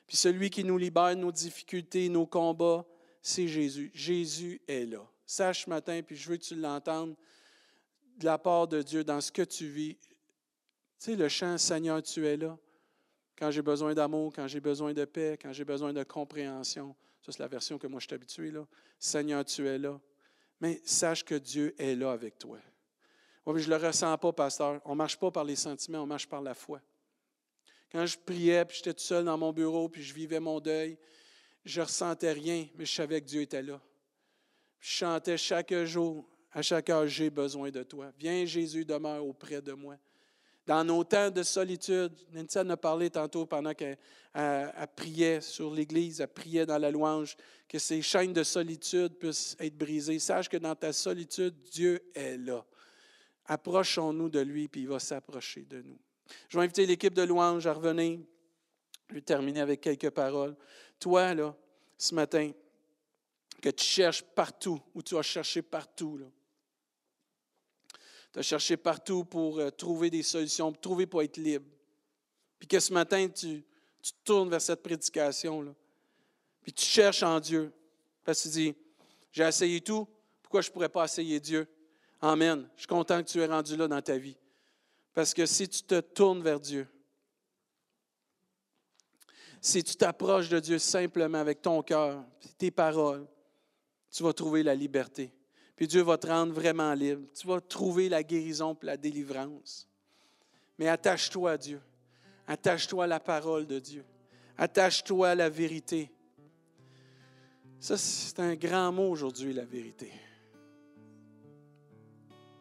Puis 0.06 0.16
celui 0.16 0.50
qui 0.50 0.64
nous 0.64 0.78
libère 0.78 1.16
de 1.16 1.20
nos 1.20 1.32
difficultés, 1.32 2.08
nos 2.08 2.26
combats, 2.26 2.84
c'est 3.20 3.48
Jésus. 3.48 3.90
Jésus 3.92 4.60
est 4.68 4.86
là. 4.86 5.04
Sache 5.24 5.64
ce 5.64 5.70
matin, 5.70 6.00
puis 6.06 6.16
je 6.16 6.28
veux 6.28 6.36
que 6.36 6.44
tu 6.44 6.54
l'entendes 6.54 7.16
de 8.18 8.24
la 8.24 8.38
part 8.38 8.68
de 8.68 8.82
Dieu 8.82 9.02
dans 9.02 9.20
ce 9.20 9.32
que 9.32 9.42
tu 9.42 9.66
vis. 9.66 9.96
Tu 9.96 10.10
sais, 10.98 11.16
le 11.16 11.28
chant 11.28 11.58
Seigneur, 11.58 12.02
tu 12.02 12.26
es 12.26 12.36
là. 12.36 12.56
Quand 13.36 13.50
j'ai 13.50 13.62
besoin 13.62 13.92
d'amour, 13.94 14.32
quand 14.34 14.46
j'ai 14.46 14.60
besoin 14.60 14.94
de 14.94 15.04
paix, 15.04 15.38
quand 15.40 15.52
j'ai 15.52 15.64
besoin 15.64 15.92
de 15.92 16.02
compréhension. 16.04 16.94
Ça, 17.20 17.32
c'est 17.32 17.40
la 17.40 17.48
version 17.48 17.76
que 17.78 17.86
moi 17.86 18.00
je 18.00 18.06
suis 18.06 18.14
habitué. 18.14 18.50
Là. 18.50 18.66
Seigneur, 18.98 19.44
tu 19.44 19.66
es 19.66 19.78
là. 19.78 20.00
Mais 20.60 20.80
sache 20.84 21.24
que 21.24 21.34
Dieu 21.34 21.74
est 21.78 21.96
là 21.96 22.12
avec 22.12 22.38
toi. 22.38 22.58
Oui, 23.44 23.60
je 23.60 23.70
ne 23.70 23.76
le 23.76 23.86
ressens 23.86 24.16
pas, 24.18 24.32
pasteur. 24.32 24.80
On 24.84 24.92
ne 24.92 24.96
marche 24.96 25.18
pas 25.18 25.30
par 25.30 25.44
les 25.44 25.56
sentiments, 25.56 26.02
on 26.02 26.06
marche 26.06 26.28
par 26.28 26.40
la 26.40 26.54
foi. 26.54 26.80
Quand 27.92 28.06
je 28.06 28.18
priais, 28.18 28.64
puis 28.64 28.76
j'étais 28.76 28.94
tout 28.94 29.04
seul 29.04 29.24
dans 29.24 29.38
mon 29.38 29.52
bureau, 29.52 29.88
puis 29.88 30.02
je 30.02 30.12
vivais 30.12 30.40
mon 30.40 30.60
deuil, 30.60 30.98
je 31.64 31.80
ressentais 31.80 32.32
rien, 32.32 32.66
mais 32.76 32.84
je 32.84 32.94
savais 32.94 33.20
que 33.20 33.26
Dieu 33.26 33.42
était 33.42 33.62
là. 33.62 33.80
je 34.80 34.90
chantais 34.90 35.36
chaque 35.36 35.74
jour, 35.84 36.28
à 36.52 36.62
chaque 36.62 36.90
heure, 36.90 37.06
j'ai 37.06 37.30
besoin 37.30 37.70
de 37.70 37.82
toi. 37.82 38.12
Viens, 38.18 38.44
Jésus, 38.44 38.84
demeure 38.84 39.24
auprès 39.24 39.60
de 39.60 39.72
moi. 39.72 39.96
Dans 40.66 40.82
nos 40.82 41.04
temps 41.04 41.30
de 41.30 41.42
solitude, 41.42 42.12
Nancy 42.32 42.58
en 42.58 42.70
a 42.70 42.76
parlé 42.76 43.08
tantôt 43.08 43.46
pendant 43.46 43.72
qu'elle 43.72 43.98
priait 44.96 45.40
sur 45.40 45.72
l'Église, 45.72 46.20
elle 46.20 46.28
priait 46.28 46.66
dans 46.66 46.78
la 46.78 46.90
louange, 46.90 47.36
que 47.68 47.78
ces 47.78 48.02
chaînes 48.02 48.32
de 48.32 48.42
solitude 48.42 49.16
puissent 49.16 49.56
être 49.60 49.76
brisées. 49.76 50.18
Sache 50.18 50.48
que 50.48 50.56
dans 50.56 50.74
ta 50.74 50.92
solitude, 50.92 51.54
Dieu 51.70 52.00
est 52.14 52.36
là 52.36 52.64
approchons-nous 53.48 54.28
de 54.28 54.40
lui, 54.40 54.68
puis 54.68 54.82
il 54.82 54.88
va 54.88 54.98
s'approcher 54.98 55.62
de 55.62 55.82
nous. 55.82 55.98
Je 56.48 56.58
vais 56.58 56.64
inviter 56.64 56.86
l'équipe 56.86 57.14
de 57.14 57.22
louange 57.22 57.66
à 57.66 57.72
revenir. 57.72 58.20
Je 59.08 59.14
vais 59.14 59.20
terminer 59.20 59.60
avec 59.60 59.80
quelques 59.80 60.10
paroles. 60.10 60.56
Toi, 60.98 61.34
là, 61.34 61.54
ce 61.96 62.14
matin, 62.14 62.50
que 63.60 63.70
tu 63.70 63.84
cherches 63.84 64.22
partout, 64.22 64.80
ou 64.94 65.02
tu 65.02 65.16
as 65.16 65.22
cherché 65.22 65.62
partout. 65.62 66.20
Tu 68.32 68.38
as 68.38 68.42
cherché 68.42 68.76
partout 68.76 69.24
pour 69.24 69.58
euh, 69.58 69.70
trouver 69.70 70.10
des 70.10 70.22
solutions, 70.22 70.72
pour 70.72 70.80
trouver 70.80 71.06
pour 71.06 71.22
être 71.22 71.36
libre. 71.36 71.66
Puis 72.58 72.68
que 72.68 72.80
ce 72.80 72.92
matin, 72.92 73.28
tu, 73.28 73.64
tournes 74.24 74.50
vers 74.50 74.60
cette 74.60 74.82
prédication, 74.82 75.62
là. 75.62 75.74
Puis 76.62 76.72
tu 76.72 76.84
cherches 76.84 77.22
en 77.22 77.40
Dieu. 77.40 77.72
Parce 78.24 78.42
que 78.42 78.48
tu 78.48 78.54
dis, 78.54 78.74
j'ai 79.32 79.44
essayé 79.44 79.80
tout, 79.80 80.06
pourquoi 80.42 80.60
je 80.60 80.68
ne 80.68 80.72
pourrais 80.72 80.88
pas 80.88 81.04
essayer 81.04 81.38
Dieu? 81.38 81.66
Amen. 82.20 82.68
Je 82.74 82.82
suis 82.82 82.88
content 82.88 83.22
que 83.22 83.28
tu 83.28 83.40
es 83.40 83.46
rendu 83.46 83.76
là 83.76 83.86
dans 83.86 84.02
ta 84.02 84.16
vie. 84.16 84.36
Parce 85.16 85.32
que 85.32 85.46
si 85.46 85.66
tu 85.66 85.82
te 85.82 85.98
tournes 86.00 86.42
vers 86.42 86.60
Dieu, 86.60 86.86
si 89.62 89.82
tu 89.82 89.96
t'approches 89.96 90.50
de 90.50 90.60
Dieu 90.60 90.78
simplement 90.78 91.38
avec 91.38 91.62
ton 91.62 91.82
cœur, 91.82 92.22
tes 92.58 92.70
paroles, 92.70 93.26
tu 94.10 94.22
vas 94.22 94.34
trouver 94.34 94.62
la 94.62 94.74
liberté. 94.74 95.32
Puis 95.74 95.88
Dieu 95.88 96.02
va 96.02 96.18
te 96.18 96.26
rendre 96.26 96.52
vraiment 96.52 96.92
libre. 96.92 97.26
Tu 97.32 97.46
vas 97.46 97.62
trouver 97.62 98.10
la 98.10 98.22
guérison 98.22 98.76
et 98.82 98.84
la 98.84 98.98
délivrance. 98.98 99.88
Mais 100.78 100.88
attache-toi 100.88 101.52
à 101.52 101.56
Dieu. 101.56 101.80
Attache-toi 102.46 103.04
à 103.04 103.06
la 103.06 103.20
parole 103.20 103.66
de 103.66 103.78
Dieu. 103.78 104.04
Attache-toi 104.58 105.30
à 105.30 105.34
la 105.34 105.48
vérité. 105.48 106.10
Ça, 107.80 107.96
c'est 107.96 108.38
un 108.38 108.54
grand 108.54 108.92
mot 108.92 109.08
aujourd'hui, 109.08 109.54
la 109.54 109.64
vérité 109.64 110.12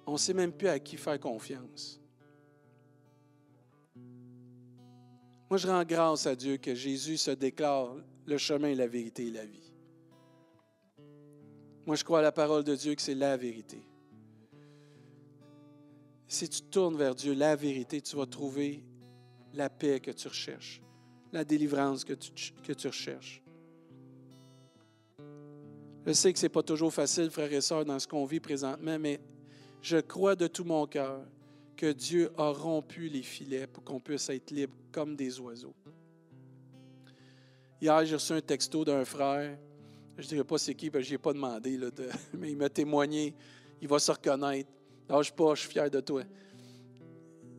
on 0.07 0.13
ne 0.13 0.17
sait 0.17 0.33
même 0.33 0.51
plus 0.51 0.67
à 0.67 0.79
qui 0.79 0.97
faire 0.97 1.19
confiance. 1.19 1.99
Moi, 5.49 5.57
je 5.57 5.67
rends 5.67 5.83
grâce 5.83 6.25
à 6.25 6.35
Dieu 6.35 6.57
que 6.57 6.73
Jésus 6.73 7.17
se 7.17 7.31
déclare 7.31 7.95
le 8.25 8.37
chemin, 8.37 8.73
la 8.73 8.87
vérité 8.87 9.27
et 9.27 9.31
la 9.31 9.45
vie. 9.45 9.71
Moi, 11.85 11.95
je 11.95 12.03
crois 12.03 12.19
à 12.19 12.23
la 12.23 12.31
parole 12.31 12.63
de 12.63 12.75
Dieu 12.75 12.95
que 12.95 13.01
c'est 13.01 13.13
la 13.13 13.37
vérité. 13.37 13.79
Si 16.27 16.49
tu 16.49 16.63
tournes 16.63 16.97
vers 16.97 17.13
Dieu, 17.13 17.33
la 17.33 17.55
vérité, 17.55 18.01
tu 18.01 18.15
vas 18.15 18.25
trouver 18.25 18.83
la 19.53 19.69
paix 19.69 19.99
que 19.99 20.11
tu 20.11 20.27
recherches, 20.27 20.81
la 21.31 21.45
délivrance 21.45 22.03
que 22.03 22.13
tu, 22.13 22.31
que 22.63 22.73
tu 22.73 22.87
recherches. 22.87 23.43
Je 26.07 26.13
sais 26.13 26.33
que 26.33 26.39
ce 26.39 26.45
n'est 26.45 26.49
pas 26.49 26.63
toujours 26.63 26.93
facile, 26.93 27.29
frères 27.29 27.53
et 27.53 27.61
sœurs, 27.61 27.85
dans 27.85 27.99
ce 27.99 28.07
qu'on 28.07 28.25
vit 28.25 28.39
présentement, 28.39 28.97
mais 28.99 29.19
je 29.81 29.97
crois 29.97 30.35
de 30.35 30.47
tout 30.47 30.63
mon 30.63 30.87
cœur 30.87 31.21
que 31.75 31.91
Dieu 31.91 32.31
a 32.37 32.51
rompu 32.51 33.07
les 33.07 33.21
filets 33.21 33.67
pour 33.67 33.83
qu'on 33.83 33.99
puisse 33.99 34.29
être 34.29 34.51
libre 34.51 34.75
comme 34.91 35.15
des 35.15 35.39
oiseaux. 35.39 35.75
Hier, 37.81 38.05
j'ai 38.05 38.15
reçu 38.15 38.33
un 38.33 38.41
texto 38.41 38.85
d'un 38.85 39.03
frère. 39.05 39.57
Je 40.17 40.23
ne 40.23 40.27
dirais 40.27 40.43
pas 40.43 40.57
c'est 40.57 40.73
qui, 40.73 40.89
parce 40.89 41.03
que 41.03 41.09
je 41.09 41.13
n'ai 41.13 41.17
pas 41.17 41.33
demandé, 41.33 41.77
là, 41.77 41.89
mais 42.33 42.51
il 42.51 42.57
m'a 42.57 42.69
témoigné. 42.69 43.35
Il 43.81 43.87
va 43.87 43.99
se 43.99 44.11
reconnaître. 44.11 44.69
Lâche 45.09 45.31
pas, 45.31 45.53
je 45.55 45.61
suis 45.61 45.69
fier 45.69 45.89
de 45.89 45.99
toi. 45.99 46.23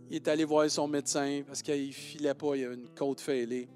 Il 0.08 0.16
est 0.16 0.28
allé 0.28 0.44
voir 0.44 0.68
son 0.70 0.88
médecin 0.88 1.42
parce 1.46 1.62
qu'il 1.62 1.88
ne 1.88 1.92
filait 1.92 2.34
pas, 2.34 2.56
il 2.56 2.64
a 2.64 2.72
une 2.72 2.88
côte 2.88 3.20
fêlée. 3.20 3.68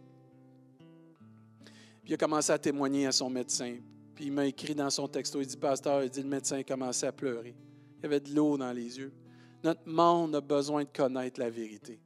Puis 2.02 2.12
il 2.12 2.14
a 2.14 2.16
commencé 2.16 2.52
à 2.52 2.58
témoigner 2.58 3.06
à 3.06 3.12
son 3.12 3.28
médecin. 3.28 3.76
Puis 4.14 4.26
il 4.26 4.32
m'a 4.32 4.46
écrit 4.46 4.74
dans 4.74 4.90
son 4.90 5.08
texto, 5.08 5.40
il 5.40 5.46
dit, 5.46 5.56
Pasteur, 5.56 6.02
il 6.02 6.10
dit, 6.10 6.22
le 6.22 6.28
médecin 6.28 6.58
a 6.58 6.64
commencé 6.64 7.06
à 7.06 7.12
pleurer. 7.12 7.54
Il 7.98 8.02
y 8.02 8.06
avait 8.06 8.20
de 8.20 8.34
l'eau 8.34 8.56
dans 8.56 8.72
les 8.72 8.98
yeux. 8.98 9.12
Notre 9.62 9.86
monde 9.86 10.34
a 10.34 10.40
besoin 10.40 10.84
de 10.84 10.88
connaître 10.88 11.38
la 11.38 11.50
vérité. 11.50 12.00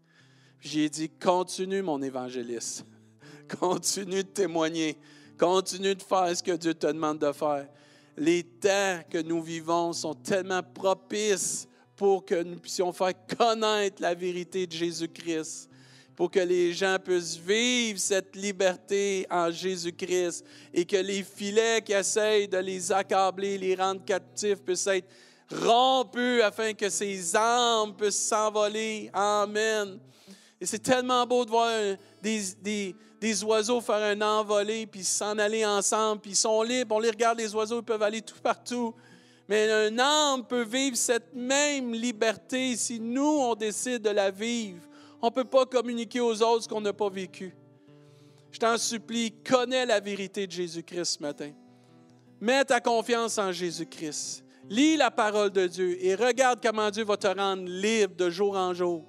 J'ai 0.61 0.88
dit, 0.88 1.11
continue 1.11 1.83
mon 1.83 2.01
évangéliste. 2.03 2.87
Continue 3.61 4.25
de 4.25 4.29
témoigner. 4.29 4.97
Continue 5.38 5.95
de 5.95 6.03
faire 6.03 6.35
ce 6.35 6.43
que 6.43 6.53
Dieu 6.53 6.73
te 6.73 6.87
demande 6.87 7.19
de 7.19 7.33
faire. 7.33 7.69
Les 8.17 8.43
temps 8.43 9.01
que 9.11 9.21
nous 9.21 9.43
vivons 9.43 9.93
sont 9.93 10.14
tellement 10.14 10.62
propices 10.62 11.69
pour 11.97 12.25
que 12.25 12.43
nous 12.43 12.59
puissions 12.59 12.93
faire 12.93 13.12
connaître 13.38 14.01
la 14.01 14.14
vérité 14.14 14.67
de 14.67 14.73
Jésus-Christ, 14.73 15.69
pour 16.17 16.31
que 16.31 16.40
les 16.40 16.73
gens 16.73 16.97
puissent 17.03 17.37
vivre 17.37 17.99
cette 17.99 18.35
liberté 18.37 19.27
en 19.31 19.51
Jésus-Christ 19.51 20.45
et 20.73 20.85
que 20.85 20.97
les 20.97 21.23
filets 21.23 21.83
qui 21.83 21.93
essayent 21.93 22.49
de 22.49 22.59
les 22.59 22.90
accabler, 22.90 23.59
les 23.59 23.75
rendre 23.75 24.05
captifs, 24.05 24.62
puissent 24.62 24.87
être 24.87 25.09
rompu 25.50 26.42
afin 26.42 26.72
que 26.72 26.88
ses 26.88 27.37
âmes 27.37 27.94
puissent 27.96 28.28
s'envoler. 28.28 29.11
Amen. 29.12 29.98
Et 30.61 30.66
c'est 30.66 30.78
tellement 30.78 31.26
beau 31.26 31.44
de 31.44 31.50
voir 31.50 31.70
des, 32.22 32.94
des, 33.20 33.44
oiseaux 33.44 33.80
faire 33.80 34.02
un 34.02 34.20
envolé, 34.20 34.87
puis 34.87 35.04
s'en 35.04 35.38
aller 35.38 35.64
ensemble, 35.64 36.22
puis 36.22 36.33
ils 36.33 36.37
sont 36.37 36.62
libres. 36.62 36.94
On 36.94 36.98
les 36.98 37.11
regarde, 37.11 37.38
les 37.38 37.54
oiseaux, 37.54 37.80
ils 37.80 37.85
peuvent 37.85 38.02
aller 38.02 38.22
tout 38.22 38.40
partout. 38.42 38.94
Mais 39.48 39.70
un 39.70 39.98
âme 39.98 40.46
peut 40.46 40.64
vivre 40.64 40.96
cette 40.96 41.35
même 41.35 41.92
liberté 41.92 42.76
si 42.76 42.98
nous, 42.98 43.22
on 43.22 43.54
décide 43.54 44.02
de 44.02 44.11
la 44.11 44.30
vivre. 44.30 44.83
On 45.20 45.26
ne 45.26 45.33
peut 45.33 45.44
pas 45.44 45.66
communiquer 45.66 46.20
aux 46.20 46.42
autres 46.42 46.64
ce 46.64 46.68
qu'on 46.68 46.80
n'a 46.80 46.92
pas 46.92 47.11
vécu. 47.11 47.54
Je 48.50 48.59
t'en 48.59 48.78
supplie, 48.78 49.33
connais 49.42 49.85
la 49.85 50.00
vérité 50.00 50.46
de 50.46 50.52
Jésus-Christ 50.52 51.16
ce 51.16 51.22
matin. 51.22 51.50
Mets 52.40 52.64
ta 52.64 52.80
confiance 52.80 53.37
en 53.38 53.50
Jésus-Christ. 53.50 54.43
Lis 54.70 54.96
la 54.96 55.11
parole 55.11 55.50
de 55.50 55.66
Dieu 55.66 55.96
et 56.05 56.14
regarde 56.14 56.61
comment 56.62 56.90
Dieu 56.90 57.05
va 57.05 57.16
te 57.16 57.27
rendre 57.27 57.64
libre 57.66 58.14
de 58.16 58.31
jour 58.31 58.57
en 58.57 58.72
jour. 58.72 59.05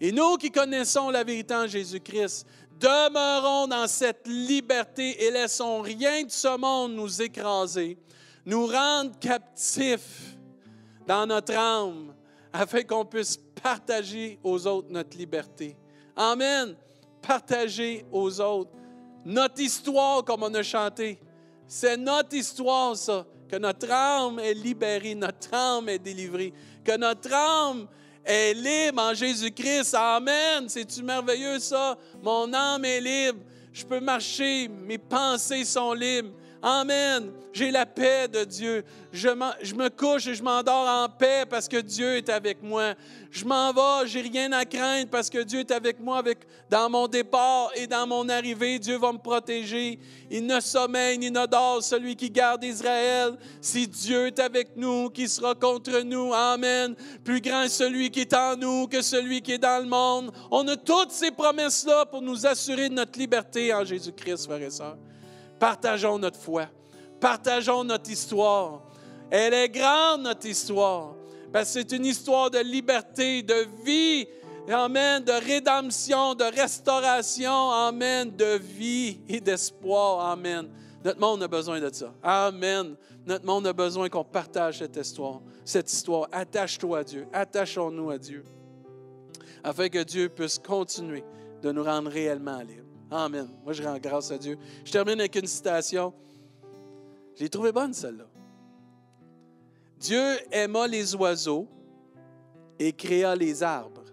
Et 0.00 0.12
nous 0.12 0.36
qui 0.36 0.50
connaissons 0.50 1.10
la 1.10 1.24
vérité 1.24 1.54
en 1.54 1.66
Jésus-Christ, 1.66 2.46
demeurons 2.78 3.68
dans 3.68 3.86
cette 3.86 4.26
liberté 4.26 5.24
et 5.24 5.30
laissons 5.30 5.80
rien 5.80 6.24
de 6.24 6.30
ce 6.30 6.56
monde 6.58 6.94
nous 6.94 7.22
écraser, 7.22 7.96
nous 8.44 8.66
rendre 8.66 9.18
captifs 9.18 10.36
dans 11.06 11.26
notre 11.26 11.54
âme, 11.54 12.14
afin 12.52 12.82
qu'on 12.82 13.04
puisse 13.04 13.38
partager 13.62 14.38
aux 14.42 14.66
autres 14.66 14.88
notre 14.90 15.16
liberté. 15.16 15.76
Amen. 16.14 16.74
Partager 17.22 18.04
aux 18.10 18.40
autres 18.40 18.70
notre 19.24 19.60
histoire 19.60 20.24
comme 20.24 20.44
on 20.44 20.54
a 20.54 20.62
chanté. 20.62 21.18
C'est 21.66 21.96
notre 21.96 22.34
histoire, 22.34 22.96
ça 22.96 23.26
que 23.48 23.56
notre 23.56 23.90
âme 23.90 24.38
est 24.40 24.54
libérée, 24.54 25.14
notre 25.14 25.54
âme 25.54 25.88
est 25.88 25.98
délivrée, 25.98 26.52
que 26.84 26.96
notre 26.96 27.32
âme 27.32 27.86
est 28.24 28.54
libre 28.54 29.02
en 29.02 29.14
Jésus-Christ. 29.14 29.94
Amen. 29.94 30.68
C'est-tu 30.68 31.02
merveilleux 31.02 31.58
ça? 31.58 31.96
Mon 32.22 32.52
âme 32.52 32.84
est 32.84 33.00
libre. 33.00 33.40
Je 33.72 33.84
peux 33.84 34.00
marcher, 34.00 34.68
mes 34.68 34.98
pensées 34.98 35.64
sont 35.64 35.92
libres. 35.92 36.32
Amen. 36.62 37.32
J'ai 37.52 37.70
la 37.70 37.86
paix 37.86 38.28
de 38.28 38.44
Dieu. 38.44 38.84
Je, 39.12 39.28
me 39.28 39.88
couche 39.88 40.26
et 40.26 40.34
je 40.34 40.42
m'endors 40.42 40.86
en 40.86 41.08
paix 41.08 41.44
parce 41.48 41.68
que 41.68 41.80
Dieu 41.80 42.16
est 42.16 42.28
avec 42.28 42.62
moi. 42.62 42.94
Je 43.30 43.44
m'en 43.44 43.72
vais, 43.72 44.06
j'ai 44.06 44.20
rien 44.20 44.52
à 44.52 44.64
craindre 44.64 45.08
parce 45.10 45.30
que 45.30 45.42
Dieu 45.42 45.60
est 45.60 45.70
avec 45.70 46.00
moi 46.00 46.18
avec, 46.18 46.38
dans 46.68 46.90
mon 46.90 47.08
départ 47.08 47.70
et 47.74 47.86
dans 47.86 48.06
mon 48.06 48.28
arrivée. 48.28 48.78
Dieu 48.78 48.98
va 48.98 49.12
me 49.12 49.18
protéger. 49.18 49.98
Il 50.30 50.46
ne 50.46 50.60
sommeille 50.60 51.18
ni 51.18 51.30
ne 51.30 51.46
dort 51.46 51.82
celui 51.82 52.14
qui 52.14 52.30
garde 52.30 52.62
Israël. 52.64 53.36
Si 53.60 53.86
Dieu 53.88 54.26
est 54.26 54.38
avec 54.38 54.76
nous, 54.76 55.08
qui 55.08 55.28
sera 55.28 55.54
contre 55.54 56.00
nous? 56.00 56.34
Amen. 56.34 56.94
Plus 57.24 57.40
grand 57.40 57.62
est 57.62 57.68
celui 57.68 58.10
qui 58.10 58.20
est 58.20 58.34
en 58.34 58.56
nous 58.56 58.86
que 58.86 59.02
celui 59.02 59.40
qui 59.40 59.52
est 59.52 59.58
dans 59.58 59.82
le 59.82 59.88
monde. 59.88 60.30
On 60.50 60.66
a 60.68 60.76
toutes 60.76 61.12
ces 61.12 61.30
promesses-là 61.30 62.06
pour 62.06 62.22
nous 62.22 62.46
assurer 62.46 62.88
de 62.88 62.94
notre 62.94 63.18
liberté 63.18 63.72
en 63.72 63.84
Jésus-Christ, 63.84 64.46
frères 64.46 64.62
et 64.62 64.70
sœurs. 64.70 64.96
Partageons 65.58 66.18
notre 66.18 66.38
foi. 66.38 66.66
Partageons 67.20 67.84
notre 67.84 68.10
histoire. 68.10 68.82
Elle 69.30 69.54
est 69.54 69.68
grande, 69.68 70.22
notre 70.22 70.46
histoire. 70.46 71.14
Parce 71.52 71.72
que 71.72 71.80
c'est 71.80 71.92
une 71.92 72.06
histoire 72.06 72.50
de 72.50 72.58
liberté, 72.58 73.42
de 73.42 73.66
vie, 73.84 74.26
Amen, 74.68 75.22
de 75.22 75.32
rédemption, 75.32 76.34
de 76.34 76.44
restauration, 76.44 77.70
Amen, 77.70 78.34
de 78.34 78.58
vie 78.58 79.20
et 79.28 79.40
d'espoir, 79.40 80.28
Amen. 80.30 80.68
Notre 81.04 81.20
monde 81.20 81.42
a 81.44 81.48
besoin 81.48 81.80
de 81.80 81.88
ça. 81.92 82.12
Amen. 82.20 82.96
Notre 83.24 83.46
monde 83.46 83.66
a 83.68 83.72
besoin 83.72 84.08
qu'on 84.08 84.24
partage 84.24 84.78
cette 84.78 84.96
histoire. 84.96 85.40
Cette 85.64 85.92
histoire. 85.92 86.28
Attache-toi 86.32 86.98
à 86.98 87.04
Dieu. 87.04 87.28
Attachons-nous 87.32 88.10
à 88.10 88.18
Dieu. 88.18 88.44
Afin 89.62 89.88
que 89.88 90.02
Dieu 90.02 90.28
puisse 90.28 90.58
continuer 90.58 91.22
de 91.62 91.70
nous 91.70 91.84
rendre 91.84 92.10
réellement 92.10 92.58
libres. 92.58 92.85
Amen. 93.10 93.48
Moi, 93.62 93.72
je 93.72 93.82
rends 93.82 93.98
grâce 93.98 94.30
à 94.30 94.38
Dieu. 94.38 94.58
Je 94.84 94.92
termine 94.92 95.20
avec 95.20 95.34
une 95.36 95.46
citation. 95.46 96.12
J'ai 97.36 97.48
trouvé 97.48 97.70
bonne 97.72 97.92
celle-là. 97.92 98.26
Dieu 99.98 100.24
aima 100.50 100.86
les 100.86 101.14
oiseaux 101.14 101.68
et 102.78 102.92
créa 102.92 103.34
les 103.34 103.62
arbres. 103.62 104.04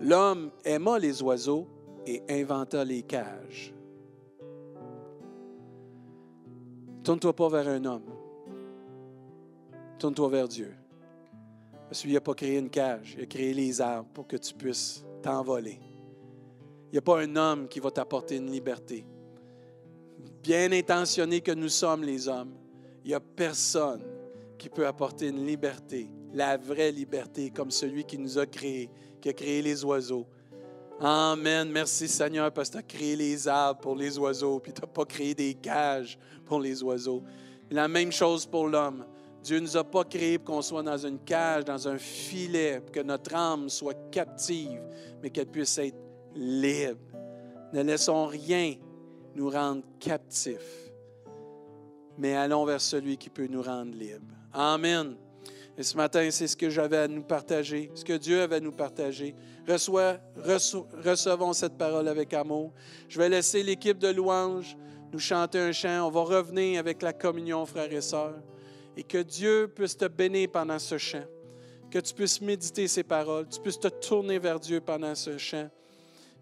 L'homme 0.00 0.50
aima 0.64 0.98
les 0.98 1.22
oiseaux 1.22 1.68
et 2.06 2.22
inventa 2.28 2.84
les 2.84 3.02
cages. 3.02 3.72
Tourne-toi 7.04 7.34
pas 7.34 7.48
vers 7.48 7.68
un 7.68 7.84
homme. 7.84 8.10
Tourne-toi 9.98 10.28
vers 10.28 10.48
Dieu. 10.48 10.74
Parce 11.88 12.00
qu'il 12.00 12.12
n'a 12.12 12.20
pas 12.20 12.34
créé 12.34 12.58
une 12.58 12.70
cage, 12.70 13.14
il 13.16 13.24
a 13.24 13.26
créé 13.26 13.52
les 13.52 13.80
arbres 13.80 14.08
pour 14.14 14.26
que 14.26 14.36
tu 14.36 14.54
puisses 14.54 15.04
t'envoler. 15.20 15.78
Il 16.92 16.96
n'y 16.96 16.98
a 16.98 17.02
pas 17.02 17.22
un 17.22 17.36
homme 17.36 17.68
qui 17.68 17.80
va 17.80 17.90
t'apporter 17.90 18.36
une 18.36 18.50
liberté. 18.50 19.06
Bien 20.42 20.70
intentionné 20.72 21.40
que 21.40 21.52
nous 21.52 21.70
sommes 21.70 22.04
les 22.04 22.28
hommes, 22.28 22.52
il 23.02 23.08
n'y 23.08 23.14
a 23.14 23.20
personne 23.20 24.02
qui 24.58 24.68
peut 24.68 24.86
apporter 24.86 25.28
une 25.28 25.46
liberté, 25.46 26.10
la 26.34 26.58
vraie 26.58 26.92
liberté, 26.92 27.48
comme 27.48 27.70
celui 27.70 28.04
qui 28.04 28.18
nous 28.18 28.38
a 28.38 28.44
créés, 28.44 28.90
qui 29.22 29.30
a 29.30 29.32
créé 29.32 29.62
les 29.62 29.82
oiseaux. 29.86 30.26
Amen. 31.00 31.70
Merci 31.70 32.08
Seigneur 32.08 32.52
parce 32.52 32.68
que 32.68 32.74
tu 32.74 32.78
as 32.80 32.82
créé 32.82 33.16
les 33.16 33.48
arbres 33.48 33.80
pour 33.80 33.96
les 33.96 34.18
oiseaux, 34.18 34.60
puis 34.60 34.74
tu 34.74 34.82
n'as 34.82 34.86
pas 34.86 35.06
créé 35.06 35.34
des 35.34 35.54
cages 35.54 36.18
pour 36.44 36.60
les 36.60 36.82
oiseaux. 36.82 37.22
la 37.70 37.88
même 37.88 38.12
chose 38.12 38.44
pour 38.44 38.68
l'homme. 38.68 39.06
Dieu 39.42 39.56
ne 39.56 39.62
nous 39.62 39.76
a 39.78 39.82
pas 39.82 40.04
créés 40.04 40.38
pour 40.38 40.56
qu'on 40.56 40.62
soit 40.62 40.82
dans 40.82 40.98
une 40.98 41.20
cage, 41.20 41.64
dans 41.64 41.88
un 41.88 41.96
filet, 41.96 42.80
pour 42.80 42.92
que 42.92 43.00
notre 43.00 43.34
âme 43.34 43.70
soit 43.70 44.10
captive, 44.10 44.82
mais 45.22 45.30
qu'elle 45.30 45.46
puisse 45.46 45.78
être 45.78 46.11
libre. 46.34 47.00
Ne 47.72 47.82
laissons 47.82 48.26
rien 48.26 48.74
nous 49.34 49.48
rendre 49.48 49.82
captifs, 49.98 50.92
mais 52.18 52.34
allons 52.34 52.64
vers 52.64 52.80
celui 52.80 53.16
qui 53.16 53.30
peut 53.30 53.46
nous 53.46 53.62
rendre 53.62 53.96
libres. 53.96 54.34
Amen. 54.52 55.16
Et 55.78 55.82
ce 55.82 55.96
matin, 55.96 56.28
c'est 56.30 56.48
ce 56.48 56.56
que 56.56 56.68
j'avais 56.68 56.98
à 56.98 57.08
nous 57.08 57.22
partager, 57.22 57.90
ce 57.94 58.04
que 58.04 58.12
Dieu 58.12 58.42
avait 58.42 58.56
à 58.56 58.60
nous 58.60 58.72
partager. 58.72 59.34
Reçois, 59.66 60.18
recevons 60.36 61.54
cette 61.54 61.78
parole 61.78 62.08
avec 62.08 62.34
amour. 62.34 62.72
Je 63.08 63.18
vais 63.18 63.30
laisser 63.30 63.62
l'équipe 63.62 63.98
de 63.98 64.08
louanges 64.08 64.76
nous 65.12 65.18
chanter 65.18 65.58
un 65.58 65.72
chant. 65.72 66.06
On 66.06 66.10
va 66.10 66.22
revenir 66.22 66.78
avec 66.78 67.00
la 67.00 67.12
communion, 67.12 67.64
frères 67.64 67.92
et 67.92 68.00
sœurs. 68.00 68.42
Et 68.96 69.02
que 69.02 69.18
Dieu 69.18 69.72
puisse 69.74 69.96
te 69.96 70.06
bénir 70.06 70.50
pendant 70.52 70.78
ce 70.78 70.98
chant. 70.98 71.24
Que 71.90 71.98
tu 71.98 72.12
puisses 72.12 72.40
méditer 72.40 72.86
ces 72.86 73.02
paroles. 73.02 73.48
Tu 73.48 73.60
puisses 73.60 73.80
te 73.80 73.88
tourner 73.88 74.38
vers 74.38 74.60
Dieu 74.60 74.80
pendant 74.80 75.14
ce 75.14 75.38
chant. 75.38 75.68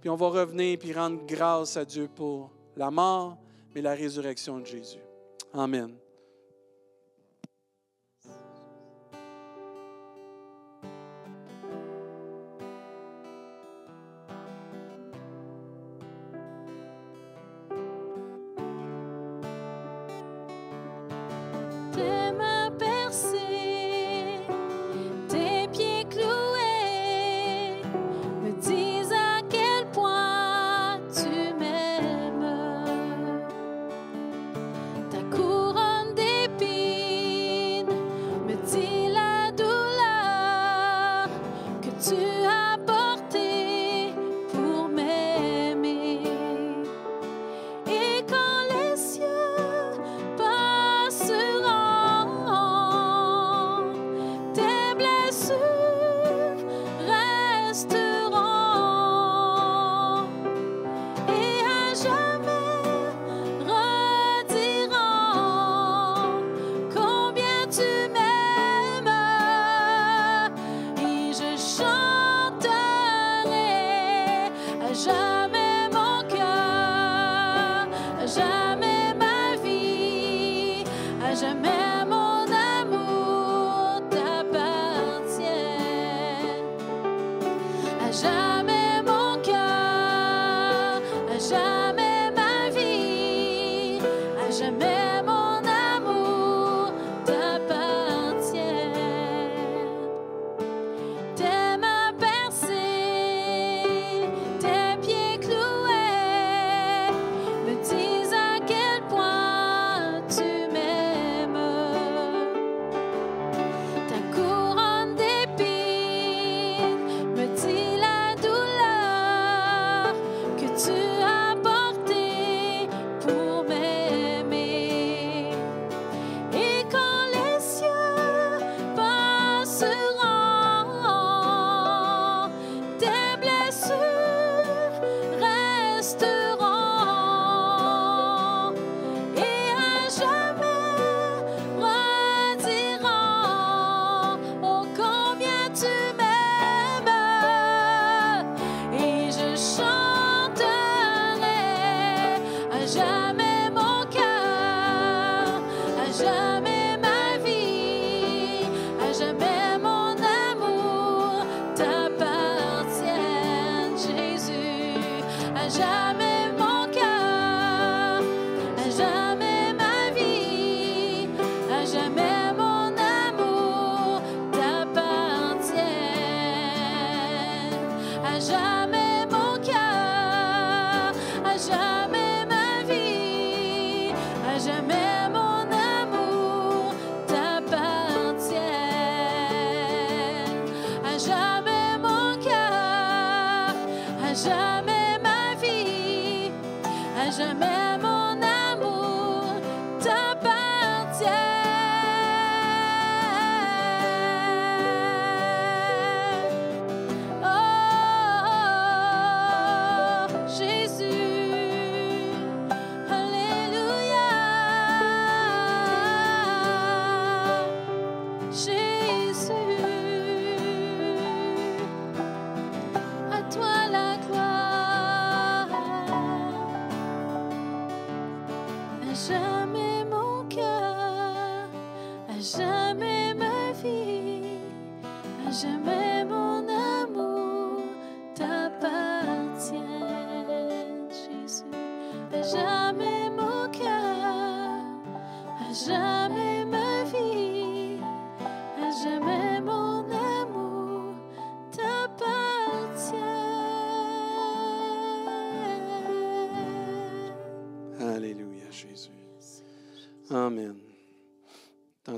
Puis 0.01 0.09
on 0.09 0.17
va 0.17 0.29
revenir 0.29 0.79
puis 0.79 0.93
rendre 0.93 1.25
grâce 1.27 1.77
à 1.77 1.85
Dieu 1.85 2.09
pour 2.15 2.51
la 2.77 2.91
mort, 2.91 3.37
mais 3.75 3.83
la 3.83 3.95
résurrection 3.95 4.59
de 4.59 4.67
Jésus. 4.67 5.01
Amen. 5.53 6.00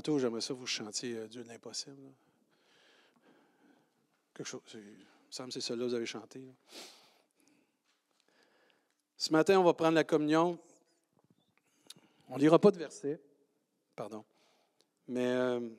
J'aimerais 0.05 0.41
ça 0.41 0.53
vous 0.53 0.67
chantiez 0.67 1.15
euh, 1.15 1.27
Dieu 1.27 1.43
de 1.43 1.47
l'impossible. 1.47 2.11
Quelque 4.33 4.47
chose. 4.47 4.61
Il 4.73 4.79
me 4.79 4.95
semble 5.29 5.49
que 5.49 5.53
c'est 5.53 5.61
celle-là 5.61 5.85
que 5.85 5.89
vous 5.89 5.95
avez 5.95 6.05
chanté. 6.05 6.41
Ce 9.15 9.31
matin, 9.31 9.59
on 9.59 9.63
va 9.63 9.73
prendre 9.73 9.95
la 9.95 10.03
communion. 10.03 10.59
On 12.27 12.35
ne 12.35 12.41
lira 12.41 12.59
pas 12.59 12.71
de 12.71 12.77
verset. 12.77 13.21
Pardon. 13.95 14.25
Mais 15.07 15.25
euh, 15.25 15.69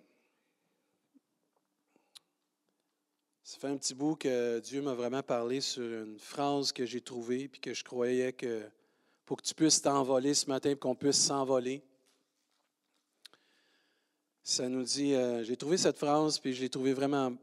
ça 3.42 3.58
fait 3.58 3.68
un 3.68 3.76
petit 3.76 3.94
bout 3.94 4.16
que 4.16 4.60
Dieu 4.60 4.80
m'a 4.80 4.94
vraiment 4.94 5.22
parlé 5.22 5.60
sur 5.60 5.82
une 5.82 6.18
phrase 6.18 6.72
que 6.72 6.86
j'ai 6.86 7.00
trouvée 7.02 7.48
puis 7.48 7.60
que 7.60 7.74
je 7.74 7.84
croyais 7.84 8.32
que 8.32 8.66
pour 9.26 9.36
que 9.38 9.42
tu 9.42 9.54
puisses 9.54 9.82
t'envoler 9.82 10.32
ce 10.32 10.46
matin, 10.46 10.74
qu'on 10.76 10.94
puisse 10.94 11.20
s'envoler. 11.20 11.82
Ça 14.46 14.68
nous 14.68 14.82
dit, 14.82 15.14
euh, 15.14 15.42
j'ai 15.42 15.56
trouvé 15.56 15.78
cette 15.78 15.96
phrase, 15.96 16.38
puis 16.38 16.52
je 16.52 16.60
l'ai 16.60 16.68
trouvée 16.68 16.92
vraiment 16.92 17.34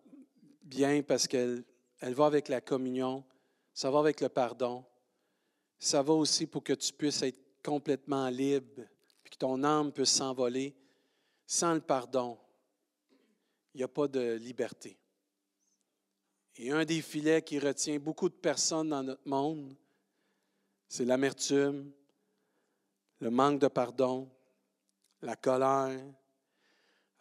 bien 0.61 1.01
parce 1.01 1.27
qu'elle 1.27 1.63
elle 1.99 2.13
va 2.13 2.27
avec 2.27 2.47
la 2.47 2.61
communion, 2.61 3.23
ça 3.73 3.89
va 3.89 3.97
avec 3.97 4.21
le 4.21 4.29
pardon, 4.29 4.85
ça 5.79 6.03
va 6.03 6.13
aussi 6.13 6.45
pour 6.45 6.63
que 6.63 6.73
tu 6.73 6.93
puisses 6.93 7.23
être 7.23 7.39
complètement 7.63 8.29
libre, 8.29 8.83
puis 9.23 9.31
que 9.31 9.37
ton 9.37 9.63
âme 9.63 9.91
puisse 9.91 10.11
s'envoler. 10.11 10.75
Sans 11.47 11.73
le 11.73 11.81
pardon, 11.81 12.37
il 13.73 13.79
n'y 13.79 13.83
a 13.83 13.87
pas 13.87 14.07
de 14.07 14.35
liberté. 14.35 14.95
Et 16.57 16.69
un 16.69 16.85
des 16.85 17.01
filets 17.01 17.41
qui 17.41 17.57
retient 17.57 17.97
beaucoup 17.97 18.29
de 18.29 18.35
personnes 18.35 18.89
dans 18.89 19.01
notre 19.01 19.27
monde, 19.27 19.75
c'est 20.87 21.05
l'amertume, 21.05 21.91
le 23.19 23.31
manque 23.31 23.59
de 23.59 23.67
pardon, 23.67 24.29
la 25.23 25.35
colère, 25.35 25.99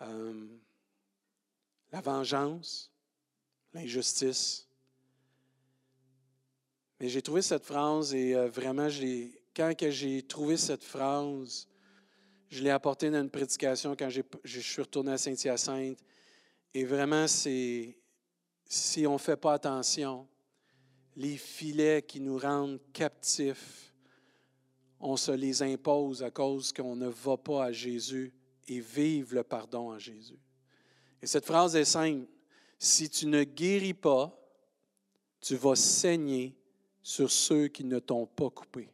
euh, 0.03 0.47
la 1.93 2.01
vengeance, 2.01 2.91
l'injustice. 3.73 4.67
Mais 6.99 7.09
j'ai 7.09 7.23
trouvé 7.23 7.43
cette 7.43 7.65
phrase 7.65 8.15
et 8.15 8.35
euh, 8.35 8.49
vraiment, 8.49 8.89
quand 9.57 9.75
j'ai 9.89 10.23
trouvé 10.23 10.57
cette 10.57 10.85
phrase, 10.85 11.67
je 12.49 12.63
l'ai 12.63 12.71
apportée 12.71 13.11
dans 13.11 13.21
une 13.21 13.31
prédication 13.31 13.95
quand 13.97 14.11
je 14.11 14.61
suis 14.61 14.83
retourné 14.83 15.13
à 15.13 15.19
Saint-Hyacinthe. 15.19 15.99
Et 16.75 16.85
vraiment, 16.85 17.27
c'est 17.27 17.97
si 18.65 19.07
on 19.07 19.15
ne 19.15 19.19
fait 19.19 19.37
pas 19.37 19.55
attention, 19.55 20.29
les 21.17 21.37
filets 21.37 22.03
qui 22.03 22.21
nous 22.21 22.39
rendent 22.39 22.81
captifs, 22.93 23.93
on 25.01 25.17
se 25.17 25.33
les 25.33 25.63
impose 25.63 26.23
à 26.23 26.31
cause 26.31 26.73
qu'on 26.73 26.95
ne 26.95 27.09
va 27.09 27.37
pas 27.37 27.65
à 27.65 27.73
Jésus 27.73 28.33
et 28.71 28.79
vive 28.79 29.35
le 29.35 29.43
pardon 29.43 29.91
en 29.91 29.99
Jésus. 29.99 30.39
Et 31.21 31.27
cette 31.27 31.45
phrase 31.45 31.75
est 31.75 31.85
simple. 31.85 32.27
Si 32.79 33.11
tu 33.11 33.27
ne 33.27 33.43
guéris 33.43 33.95
pas, 33.95 34.33
tu 35.41 35.57
vas 35.57 35.75
saigner 35.75 36.57
sur 37.03 37.31
ceux 37.31 37.67
qui 37.67 37.83
ne 37.83 37.99
t'ont 37.99 38.27
pas 38.27 38.49
coupé. 38.49 38.89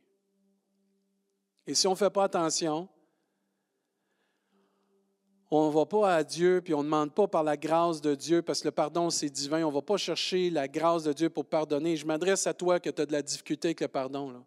Et 1.66 1.74
si 1.74 1.86
on 1.86 1.90
ne 1.90 1.96
fait 1.96 2.10
pas 2.10 2.24
attention, 2.24 2.88
on 5.50 5.68
ne 5.68 5.74
va 5.74 5.84
pas 5.84 6.16
à 6.16 6.24
Dieu, 6.24 6.62
puis 6.64 6.72
on 6.72 6.78
ne 6.78 6.84
demande 6.84 7.14
pas 7.14 7.28
par 7.28 7.44
la 7.44 7.58
grâce 7.58 8.00
de 8.00 8.14
Dieu, 8.14 8.40
parce 8.40 8.60
que 8.62 8.68
le 8.68 8.72
pardon, 8.72 9.10
c'est 9.10 9.28
divin. 9.28 9.62
On 9.62 9.70
ne 9.70 9.74
va 9.74 9.82
pas 9.82 9.98
chercher 9.98 10.48
la 10.48 10.68
grâce 10.68 11.04
de 11.04 11.12
Dieu 11.12 11.28
pour 11.28 11.44
pardonner. 11.44 11.96
Je 11.96 12.06
m'adresse 12.06 12.46
à 12.46 12.54
toi 12.54 12.80
que 12.80 12.88
tu 12.88 13.02
as 13.02 13.06
de 13.06 13.12
la 13.12 13.22
difficulté 13.22 13.68
avec 13.68 13.82
le 13.82 13.88
pardon. 13.88 14.42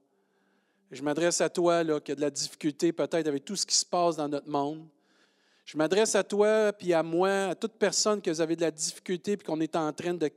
Je 0.89 1.03
m'adresse 1.03 1.39
à 1.39 1.49
toi 1.49 1.83
là, 1.83 1.99
qui 1.99 2.13
a 2.13 2.15
de 2.15 2.21
la 2.21 2.31
difficulté 2.31 2.91
peut-être 2.91 3.27
avec 3.27 3.45
tout 3.45 3.55
ce 3.55 3.67
qui 3.67 3.75
se 3.75 3.85
passe 3.85 4.15
dans 4.15 4.27
notre 4.27 4.49
monde. 4.49 4.87
Je 5.69 5.77
m'adresse 5.77 6.15
à 6.15 6.23
toi, 6.23 6.73
puis 6.73 6.93
à 6.93 7.03
moi, 7.03 7.49
à 7.49 7.53
toute 7.53 7.73
personne 7.73 8.19
que 8.19 8.31
vous 8.31 8.41
avez 8.41 8.55
de 8.55 8.61
la 8.61 8.71
difficulté, 8.71 9.37
puis 9.37 9.45
qu'on 9.45 9.61
est 9.61 9.75
en 9.75 9.93
train 9.93 10.15
de 10.15 10.31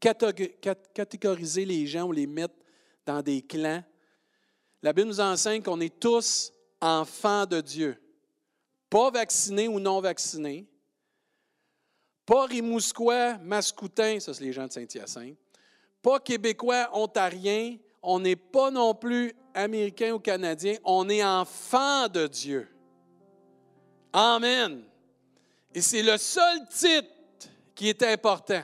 catég- 0.00 0.58
cat- 0.58 0.90
catégoriser 0.94 1.66
les 1.66 1.86
gens 1.86 2.04
ou 2.04 2.12
les 2.12 2.26
mettre 2.26 2.54
dans 3.04 3.20
des 3.20 3.42
clans. 3.42 3.84
La 4.80 4.94
Bible 4.94 5.08
nous 5.08 5.20
enseigne 5.20 5.62
qu'on 5.62 5.82
est 5.82 6.00
tous 6.00 6.50
enfants 6.80 7.44
de 7.44 7.60
Dieu. 7.60 8.02
Pas 8.88 9.10
vaccinés 9.10 9.68
ou 9.68 9.78
non 9.78 10.00
vaccinés. 10.00 10.66
Pas 12.24 12.46
Rimouskois, 12.46 13.36
Mascoutins, 13.36 14.18
ça 14.18 14.32
c'est 14.32 14.44
les 14.44 14.52
gens 14.54 14.66
de 14.66 14.72
Saint-Hyacinthe. 14.72 15.36
Pas 16.00 16.20
Québécois, 16.20 16.88
Ontariens. 16.94 17.76
On 18.00 18.18
n'est 18.18 18.34
pas 18.34 18.70
non 18.70 18.94
plus 18.94 19.34
Américains 19.52 20.14
ou 20.14 20.20
Canadiens. 20.20 20.78
On 20.84 21.06
est 21.10 21.22
enfants 21.22 22.08
de 22.08 22.26
Dieu. 22.26 22.66
Amen. 24.16 24.84
Et 25.74 25.80
c'est 25.80 26.02
le 26.02 26.16
seul 26.18 26.68
titre 26.68 27.08
qui 27.74 27.88
est 27.88 28.00
important, 28.04 28.62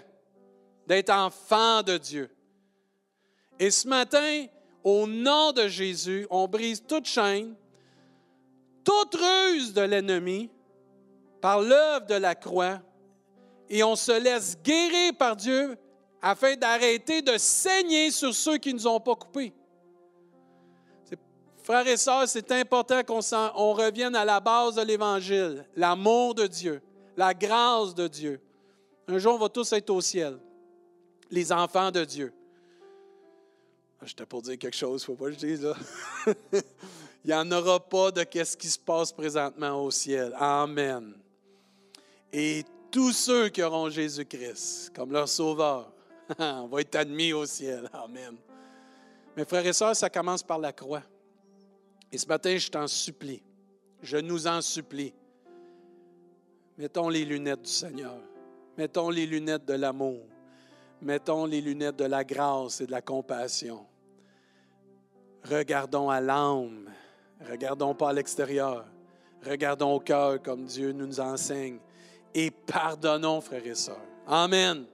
d'être 0.86 1.10
enfant 1.10 1.82
de 1.82 1.98
Dieu. 1.98 2.30
Et 3.58 3.72
ce 3.72 3.88
matin, 3.88 4.46
au 4.84 5.08
nom 5.08 5.50
de 5.50 5.66
Jésus, 5.66 6.24
on 6.30 6.46
brise 6.46 6.84
toute 6.86 7.06
chaîne, 7.06 7.56
toute 8.84 9.16
ruse 9.16 9.74
de 9.74 9.80
l'ennemi 9.80 10.50
par 11.40 11.60
l'œuvre 11.60 12.06
de 12.06 12.14
la 12.14 12.36
croix 12.36 12.80
et 13.68 13.82
on 13.82 13.96
se 13.96 14.20
laisse 14.20 14.56
guérir 14.62 15.14
par 15.18 15.34
Dieu 15.34 15.76
afin 16.22 16.54
d'arrêter 16.54 17.22
de 17.22 17.36
saigner 17.38 18.12
sur 18.12 18.32
ceux 18.32 18.58
qui 18.58 18.72
ne 18.72 18.78
nous 18.78 18.86
ont 18.86 19.00
pas 19.00 19.16
coupés. 19.16 19.52
Frères 21.70 21.86
et 21.86 21.96
sœurs, 21.96 22.28
c'est 22.28 22.50
important 22.50 23.00
qu'on 23.04 23.20
on 23.54 23.72
revienne 23.74 24.16
à 24.16 24.24
la 24.24 24.40
base 24.40 24.74
de 24.74 24.82
l'Évangile, 24.82 25.64
l'amour 25.76 26.34
de 26.34 26.48
Dieu, 26.48 26.82
la 27.16 27.32
grâce 27.32 27.94
de 27.94 28.08
Dieu. 28.08 28.40
Un 29.06 29.18
jour, 29.18 29.36
on 29.36 29.38
va 29.38 29.48
tous 29.48 29.72
être 29.74 29.90
au 29.90 30.00
ciel, 30.00 30.36
les 31.30 31.52
enfants 31.52 31.92
de 31.92 32.04
Dieu. 32.04 32.32
Ah, 34.00 34.04
J'étais 34.04 34.26
pour 34.26 34.42
dire 34.42 34.58
quelque 34.58 34.76
chose, 34.76 35.00
il 35.06 35.12
ne 35.12 35.16
faut 35.16 35.24
pas 35.24 35.26
que 35.26 35.30
je 35.30 35.46
dise 35.46 35.62
là. 35.62 35.76
Il 37.24 37.28
n'y 37.28 37.34
en 37.34 37.48
aura 37.52 37.78
pas 37.78 38.10
de 38.10 38.24
qu'est-ce 38.24 38.56
qui 38.56 38.68
se 38.68 38.78
passe 38.80 39.12
présentement 39.12 39.80
au 39.80 39.92
ciel. 39.92 40.34
Amen. 40.40 41.14
Et 42.32 42.64
tous 42.90 43.12
ceux 43.12 43.48
qui 43.48 43.62
auront 43.62 43.88
Jésus-Christ 43.88 44.90
comme 44.92 45.12
leur 45.12 45.28
sauveur 45.28 45.92
vont 46.36 46.78
être 46.78 46.96
admis 46.96 47.32
au 47.32 47.46
ciel. 47.46 47.88
Amen. 47.92 48.36
Mes 49.36 49.44
frères 49.44 49.64
et 49.64 49.72
sœurs, 49.72 49.94
ça 49.94 50.10
commence 50.10 50.42
par 50.42 50.58
la 50.58 50.72
croix. 50.72 51.04
Et 52.12 52.18
ce 52.18 52.26
matin, 52.26 52.56
je 52.56 52.68
t'en 52.68 52.86
supplie, 52.88 53.42
je 54.02 54.16
nous 54.16 54.46
en 54.46 54.60
supplie, 54.60 55.14
mettons 56.76 57.08
les 57.08 57.24
lunettes 57.24 57.62
du 57.62 57.70
Seigneur, 57.70 58.18
mettons 58.76 59.10
les 59.10 59.26
lunettes 59.26 59.64
de 59.64 59.74
l'amour, 59.74 60.20
mettons 61.00 61.44
les 61.44 61.60
lunettes 61.60 61.96
de 61.96 62.04
la 62.04 62.24
grâce 62.24 62.80
et 62.80 62.86
de 62.86 62.90
la 62.90 63.00
compassion. 63.00 63.86
Regardons 65.44 66.10
à 66.10 66.20
l'âme, 66.20 66.90
regardons 67.48 67.94
pas 67.94 68.10
à 68.10 68.12
l'extérieur, 68.12 68.86
regardons 69.46 69.94
au 69.94 70.00
cœur 70.00 70.42
comme 70.42 70.64
Dieu 70.64 70.92
nous 70.92 71.20
enseigne 71.20 71.78
et 72.34 72.50
pardonnons, 72.50 73.40
frères 73.40 73.66
et 73.66 73.74
sœurs. 73.74 74.04
Amen. 74.26 74.84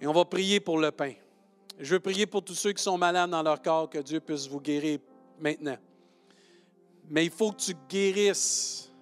Et 0.00 0.06
on 0.06 0.12
va 0.12 0.24
prier 0.24 0.58
pour 0.60 0.78
le 0.78 0.90
pain. 0.90 1.12
Je 1.78 1.94
veux 1.94 2.00
prier 2.00 2.26
pour 2.26 2.42
tous 2.42 2.54
ceux 2.54 2.72
qui 2.72 2.82
sont 2.82 2.98
malades 2.98 3.30
dans 3.30 3.42
leur 3.42 3.60
corps, 3.60 3.90
que 3.90 3.98
Dieu 3.98 4.20
puisse 4.20 4.48
vous 4.48 4.60
guérir 4.60 4.98
maintenant. 5.38 5.76
Mais 7.08 7.24
il 7.26 7.30
faut 7.30 7.52
que 7.52 7.60
tu 7.60 7.74
guérisses 7.88 8.92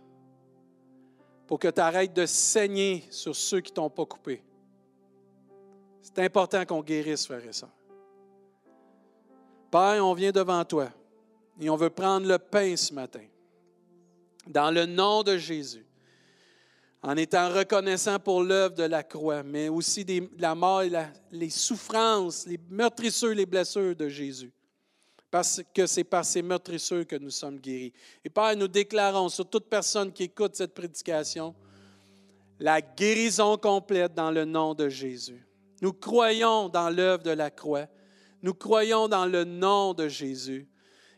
pour 1.46 1.58
que 1.58 1.68
tu 1.68 1.80
arrêtes 1.80 2.14
de 2.14 2.26
saigner 2.26 3.04
sur 3.10 3.34
ceux 3.36 3.60
qui 3.60 3.72
ne 3.72 3.76
t'ont 3.76 3.90
pas 3.90 4.06
coupé. 4.06 4.42
C'est 6.00 6.18
important 6.18 6.64
qu'on 6.64 6.82
guérisse, 6.82 7.26
frères 7.26 7.46
et 7.46 7.52
sœurs. 7.52 7.70
Père, 9.70 10.04
on 10.04 10.14
vient 10.14 10.32
devant 10.32 10.64
toi 10.64 10.90
et 11.60 11.70
on 11.70 11.76
veut 11.76 11.90
prendre 11.90 12.26
le 12.26 12.38
pain 12.38 12.76
ce 12.76 12.92
matin. 12.92 13.24
Dans 14.46 14.70
le 14.70 14.86
nom 14.86 15.22
de 15.22 15.38
Jésus 15.38 15.86
en 17.02 17.16
étant 17.16 17.48
reconnaissant 17.52 18.18
pour 18.20 18.42
l'œuvre 18.42 18.76
de 18.76 18.84
la 18.84 19.02
croix, 19.02 19.42
mais 19.42 19.68
aussi 19.68 20.06
la 20.38 20.54
mort 20.54 20.82
et 20.82 20.92
les 21.32 21.50
souffrances, 21.50 22.46
les 22.46 22.60
meurtrissures, 22.70 23.34
les 23.34 23.46
blessures 23.46 23.96
de 23.96 24.08
Jésus. 24.08 24.52
Parce 25.32 25.62
que 25.72 25.86
c'est 25.86 26.04
par 26.04 26.26
ces 26.26 26.42
meurtrissures 26.42 27.06
que 27.06 27.16
nous 27.16 27.30
sommes 27.30 27.58
guéris. 27.58 27.94
Et 28.22 28.28
Père, 28.28 28.54
nous 28.54 28.68
déclarons 28.68 29.30
sur 29.30 29.48
toute 29.48 29.64
personne 29.64 30.12
qui 30.12 30.24
écoute 30.24 30.54
cette 30.54 30.74
prédication 30.74 31.54
la 32.60 32.82
guérison 32.82 33.56
complète 33.56 34.12
dans 34.12 34.30
le 34.30 34.44
nom 34.44 34.74
de 34.74 34.90
Jésus. 34.90 35.42
Nous 35.80 35.94
croyons 35.94 36.68
dans 36.68 36.90
l'œuvre 36.90 37.22
de 37.22 37.30
la 37.30 37.50
croix. 37.50 37.86
Nous 38.42 38.52
croyons 38.52 39.08
dans 39.08 39.24
le 39.24 39.44
nom 39.44 39.94
de 39.94 40.06
Jésus. 40.06 40.68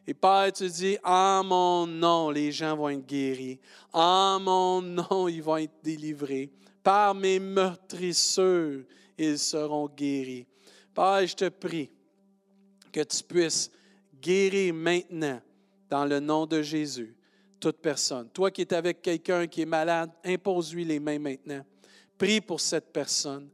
Et 0.07 0.15
Père, 0.15 0.53
tu 0.53 0.69
dis, 0.69 0.97
en 1.03 1.43
mon 1.43 1.85
nom, 1.85 2.31
les 2.31 2.53
gens 2.53 2.77
vont 2.77 2.91
être 2.91 3.05
guéris. 3.05 3.59
En 3.93 4.39
mon 4.39 4.81
nom, 4.81 5.27
ils 5.27 5.43
vont 5.43 5.57
être 5.57 5.75
délivrés. 5.83 6.53
Par 6.85 7.17
mes 7.17 7.41
meurtrisseurs, 7.41 8.85
ils 9.19 9.41
seront 9.41 9.89
guéris. 9.89 10.47
Père, 10.95 11.27
je 11.27 11.35
te 11.35 11.49
prie 11.49 11.91
que 12.93 13.01
tu 13.03 13.25
puisses 13.25 13.73
guérir 14.25 14.73
maintenant, 14.73 15.41
dans 15.91 16.07
le 16.07 16.19
nom 16.19 16.47
de 16.47 16.63
Jésus, 16.63 17.15
toute 17.61 17.77
personne. 17.77 18.29
Toi 18.31 18.51
qui 18.51 18.63
es 18.63 18.75
avec 18.75 19.03
quelqu'un 19.03 19.47
qui 19.47 19.63
est 19.63 19.67
malade, 19.67 20.11
impose-lui 20.25 20.85
les 20.85 20.99
mains 20.99 21.19
maintenant. 21.19 21.65
Prie 22.17 22.41
pour 22.41 22.61
cette 22.61 22.91
personne. 22.93 23.51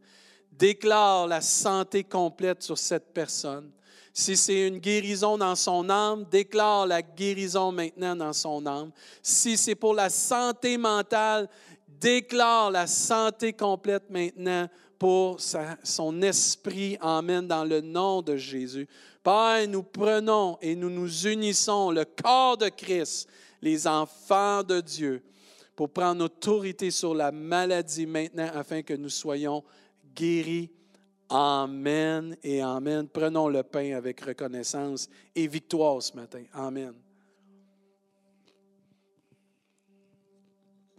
Déclare 0.52 1.26
la 1.26 1.40
santé 1.40 2.04
complète 2.04 2.62
sur 2.62 2.78
cette 2.78 3.12
personne. 3.12 3.72
Si 4.12 4.36
c'est 4.36 4.68
une 4.68 4.78
guérison 4.78 5.38
dans 5.38 5.56
son 5.56 5.88
âme, 5.90 6.24
déclare 6.30 6.86
la 6.86 7.02
guérison 7.02 7.72
maintenant 7.72 8.14
dans 8.14 8.32
son 8.32 8.64
âme. 8.66 8.90
Si 9.22 9.56
c'est 9.56 9.74
pour 9.74 9.94
la 9.94 10.08
santé 10.10 10.76
mentale, 10.76 11.48
déclare 11.88 12.70
la 12.70 12.86
santé 12.86 13.52
complète 13.52 14.08
maintenant 14.10 14.68
pour 14.98 15.38
son 15.82 16.22
esprit. 16.22 16.98
Amen, 17.00 17.46
dans 17.46 17.64
le 17.64 17.80
nom 17.80 18.20
de 18.20 18.36
Jésus. 18.36 18.86
Père, 19.22 19.68
nous 19.68 19.82
prenons 19.82 20.58
et 20.60 20.74
nous 20.74 20.90
nous 20.90 21.26
unissons, 21.26 21.90
le 21.90 22.04
corps 22.04 22.56
de 22.56 22.68
Christ, 22.68 23.28
les 23.60 23.86
enfants 23.86 24.62
de 24.62 24.80
Dieu, 24.80 25.22
pour 25.76 25.90
prendre 25.90 26.24
autorité 26.24 26.90
sur 26.90 27.14
la 27.14 27.30
maladie 27.32 28.06
maintenant 28.06 28.50
afin 28.54 28.82
que 28.82 28.94
nous 28.94 29.08
soyons 29.08 29.62
guéris 30.14 30.70
Amen 31.30 32.36
et 32.42 32.60
Amen. 32.60 33.06
Prenons 33.08 33.48
le 33.48 33.62
pain 33.62 33.94
avec 33.94 34.20
reconnaissance 34.20 35.08
et 35.32 35.46
victoire 35.46 36.02
ce 36.02 36.16
matin. 36.16 36.42
Amen. 36.52 36.92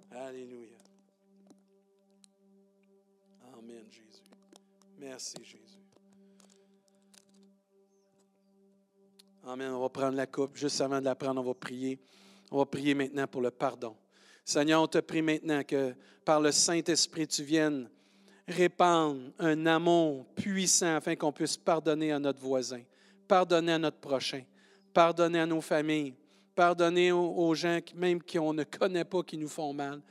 Alléluia. 0.10 0.78
Amen, 3.54 3.84
Jésus. 3.90 4.24
Merci, 4.98 5.36
Jésus. 5.44 5.61
Amen. 9.44 9.72
On 9.72 9.82
va 9.82 9.90
prendre 9.90 10.16
la 10.16 10.28
coupe. 10.28 10.56
Juste 10.56 10.80
avant 10.82 11.00
de 11.00 11.06
la 11.06 11.16
prendre, 11.16 11.42
on 11.42 11.44
va 11.44 11.56
prier. 11.56 12.00
On 12.52 12.60
va 12.60 12.66
prier 12.66 12.94
maintenant 12.94 13.26
pour 13.26 13.42
le 13.42 13.50
pardon. 13.50 13.96
Seigneur, 14.46 14.84
on 14.84 14.88
te 14.88 15.00
prie 15.00 15.24
maintenant 15.24 15.64
que 15.64 15.96
par 16.24 16.40
le 16.40 16.52
Saint-Esprit, 16.52 17.28
tu 17.28 17.44
viennes 17.44 17.90
répandre 18.48 19.20
un 19.40 19.66
amour 19.66 20.26
puissant 20.36 20.98
afin 20.98 21.16
qu'on 21.16 21.32
puisse 21.32 21.58
pardonner 21.58 22.12
à 22.12 22.20
notre 22.20 22.40
voisin, 22.40 22.82
pardonner 23.28 23.74
à 23.74 23.80
notre 23.80 23.98
prochain, 23.98 24.44
pardonner 24.94 25.40
à 25.40 25.46
nos 25.48 25.62
familles, 25.62 26.14
pardonner 26.54 27.12
aux, 27.12 27.56
gens 27.56 27.80
même 27.96 28.22
qu'on 28.22 28.54
ne 28.54 28.64
connaît 28.64 29.06
pas 29.06 29.24
qui 29.24 29.38
nous 29.38 29.48
font 29.48 29.74
mal, 29.74 30.02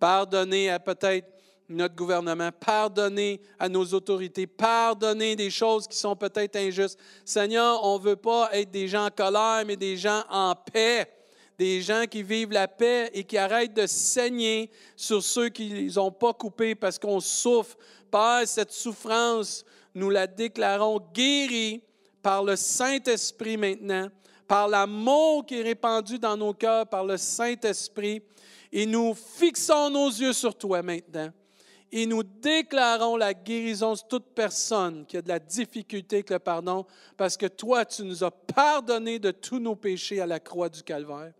pardonner 0.00 0.70
à 0.70 0.78
peut-être 0.78 1.37
notre 1.68 1.94
gouvernement, 1.94 2.50
pardonner 2.52 3.40
à 3.58 3.68
nos 3.68 3.84
autorités, 3.84 4.46
pardonner 4.46 5.36
des 5.36 5.50
choses 5.50 5.86
qui 5.86 5.96
sont 5.96 6.16
peut-être 6.16 6.56
injustes. 6.56 6.98
Seigneur, 7.24 7.84
on 7.84 7.98
ne 7.98 8.04
veut 8.04 8.16
pas 8.16 8.48
être 8.52 8.70
des 8.70 8.88
gens 8.88 9.06
en 9.06 9.10
colère, 9.10 9.64
mais 9.66 9.76
des 9.76 9.96
gens 9.96 10.22
en 10.30 10.54
paix 10.54 11.06
des 11.58 11.82
gens 11.82 12.04
qui 12.08 12.22
vivent 12.22 12.52
la 12.52 12.68
paix 12.68 13.10
et 13.12 13.24
qui 13.24 13.36
arrêtent 13.36 13.74
de 13.74 13.86
saigner 13.86 14.70
sur 14.94 15.22
ceux 15.22 15.48
qui 15.48 15.90
n'ont 15.96 16.12
pas 16.12 16.32
coupé 16.32 16.76
parce 16.76 16.98
qu'on 16.98 17.18
souffre. 17.18 17.76
Père, 18.10 18.42
cette 18.46 18.70
souffrance, 18.70 19.64
nous 19.92 20.08
la 20.08 20.28
déclarons 20.28 21.00
guérie 21.12 21.82
par 22.22 22.44
le 22.44 22.54
Saint-Esprit 22.54 23.56
maintenant, 23.56 24.08
par 24.46 24.68
l'amour 24.68 25.44
qui 25.44 25.58
est 25.58 25.62
répandu 25.62 26.18
dans 26.18 26.36
nos 26.36 26.54
cœurs 26.54 26.86
par 26.86 27.04
le 27.04 27.16
Saint-Esprit. 27.16 28.22
Et 28.70 28.86
nous 28.86 29.14
fixons 29.14 29.90
nos 29.90 30.08
yeux 30.08 30.32
sur 30.32 30.56
toi 30.56 30.80
maintenant. 30.82 31.30
Et 31.90 32.04
nous 32.06 32.22
déclarons 32.22 33.16
la 33.16 33.32
guérison 33.32 33.94
de 33.94 34.00
toute 34.08 34.34
personne 34.34 35.06
qui 35.06 35.16
a 35.16 35.22
de 35.22 35.28
la 35.28 35.38
difficulté 35.38 36.16
avec 36.16 36.30
le 36.30 36.38
pardon, 36.38 36.84
parce 37.16 37.36
que 37.36 37.46
toi, 37.46 37.84
tu 37.84 38.02
nous 38.02 38.22
as 38.22 38.30
pardonné 38.30 39.18
de 39.18 39.30
tous 39.30 39.58
nos 39.58 39.74
péchés 39.74 40.20
à 40.20 40.26
la 40.26 40.38
croix 40.38 40.68
du 40.68 40.82
Calvaire. 40.82 41.32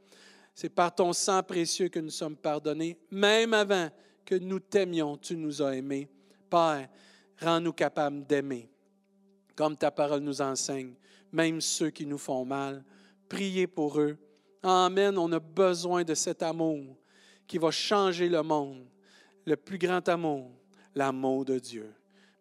C'est 0.54 0.70
par 0.70 0.94
ton 0.94 1.12
sang 1.12 1.42
précieux 1.42 1.88
que 1.88 2.00
nous 2.00 2.10
sommes 2.10 2.36
pardonnés, 2.36 2.98
même 3.10 3.52
avant 3.52 3.88
que 4.24 4.34
nous 4.34 4.58
t'aimions, 4.58 5.16
tu 5.16 5.36
nous 5.36 5.62
as 5.62 5.76
aimés. 5.76 6.08
Père, 6.50 6.88
rends-nous 7.40 7.72
capables 7.72 8.26
d'aimer, 8.26 8.68
comme 9.54 9.76
ta 9.76 9.90
parole 9.90 10.20
nous 10.20 10.40
enseigne, 10.40 10.94
même 11.30 11.60
ceux 11.60 11.90
qui 11.90 12.06
nous 12.06 12.18
font 12.18 12.44
mal. 12.44 12.82
Priez 13.28 13.66
pour 13.66 14.00
eux. 14.00 14.16
Amen. 14.62 15.16
On 15.18 15.30
a 15.32 15.38
besoin 15.38 16.02
de 16.04 16.14
cet 16.14 16.42
amour 16.42 16.96
qui 17.46 17.58
va 17.58 17.70
changer 17.70 18.28
le 18.28 18.42
monde. 18.42 18.86
Le 19.48 19.56
plus 19.56 19.78
grand 19.78 20.06
amour, 20.10 20.50
l'amour 20.94 21.42
de 21.46 21.58
Dieu. 21.58 21.90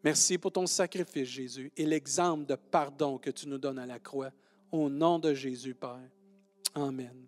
Merci 0.03 0.37
pour 0.37 0.51
ton 0.51 0.67
sacrifice, 0.67 1.29
Jésus, 1.29 1.71
et 1.77 1.85
l'exemple 1.85 2.45
de 2.45 2.55
pardon 2.55 3.17
que 3.17 3.29
tu 3.29 3.47
nous 3.47 3.57
donnes 3.57 3.79
à 3.79 3.85
la 3.85 3.97
croix. 3.97 4.29
Au 4.73 4.89
nom 4.89 5.17
de 5.17 5.33
Jésus, 5.33 5.73
Père. 5.73 6.01
Amen. 6.75 7.26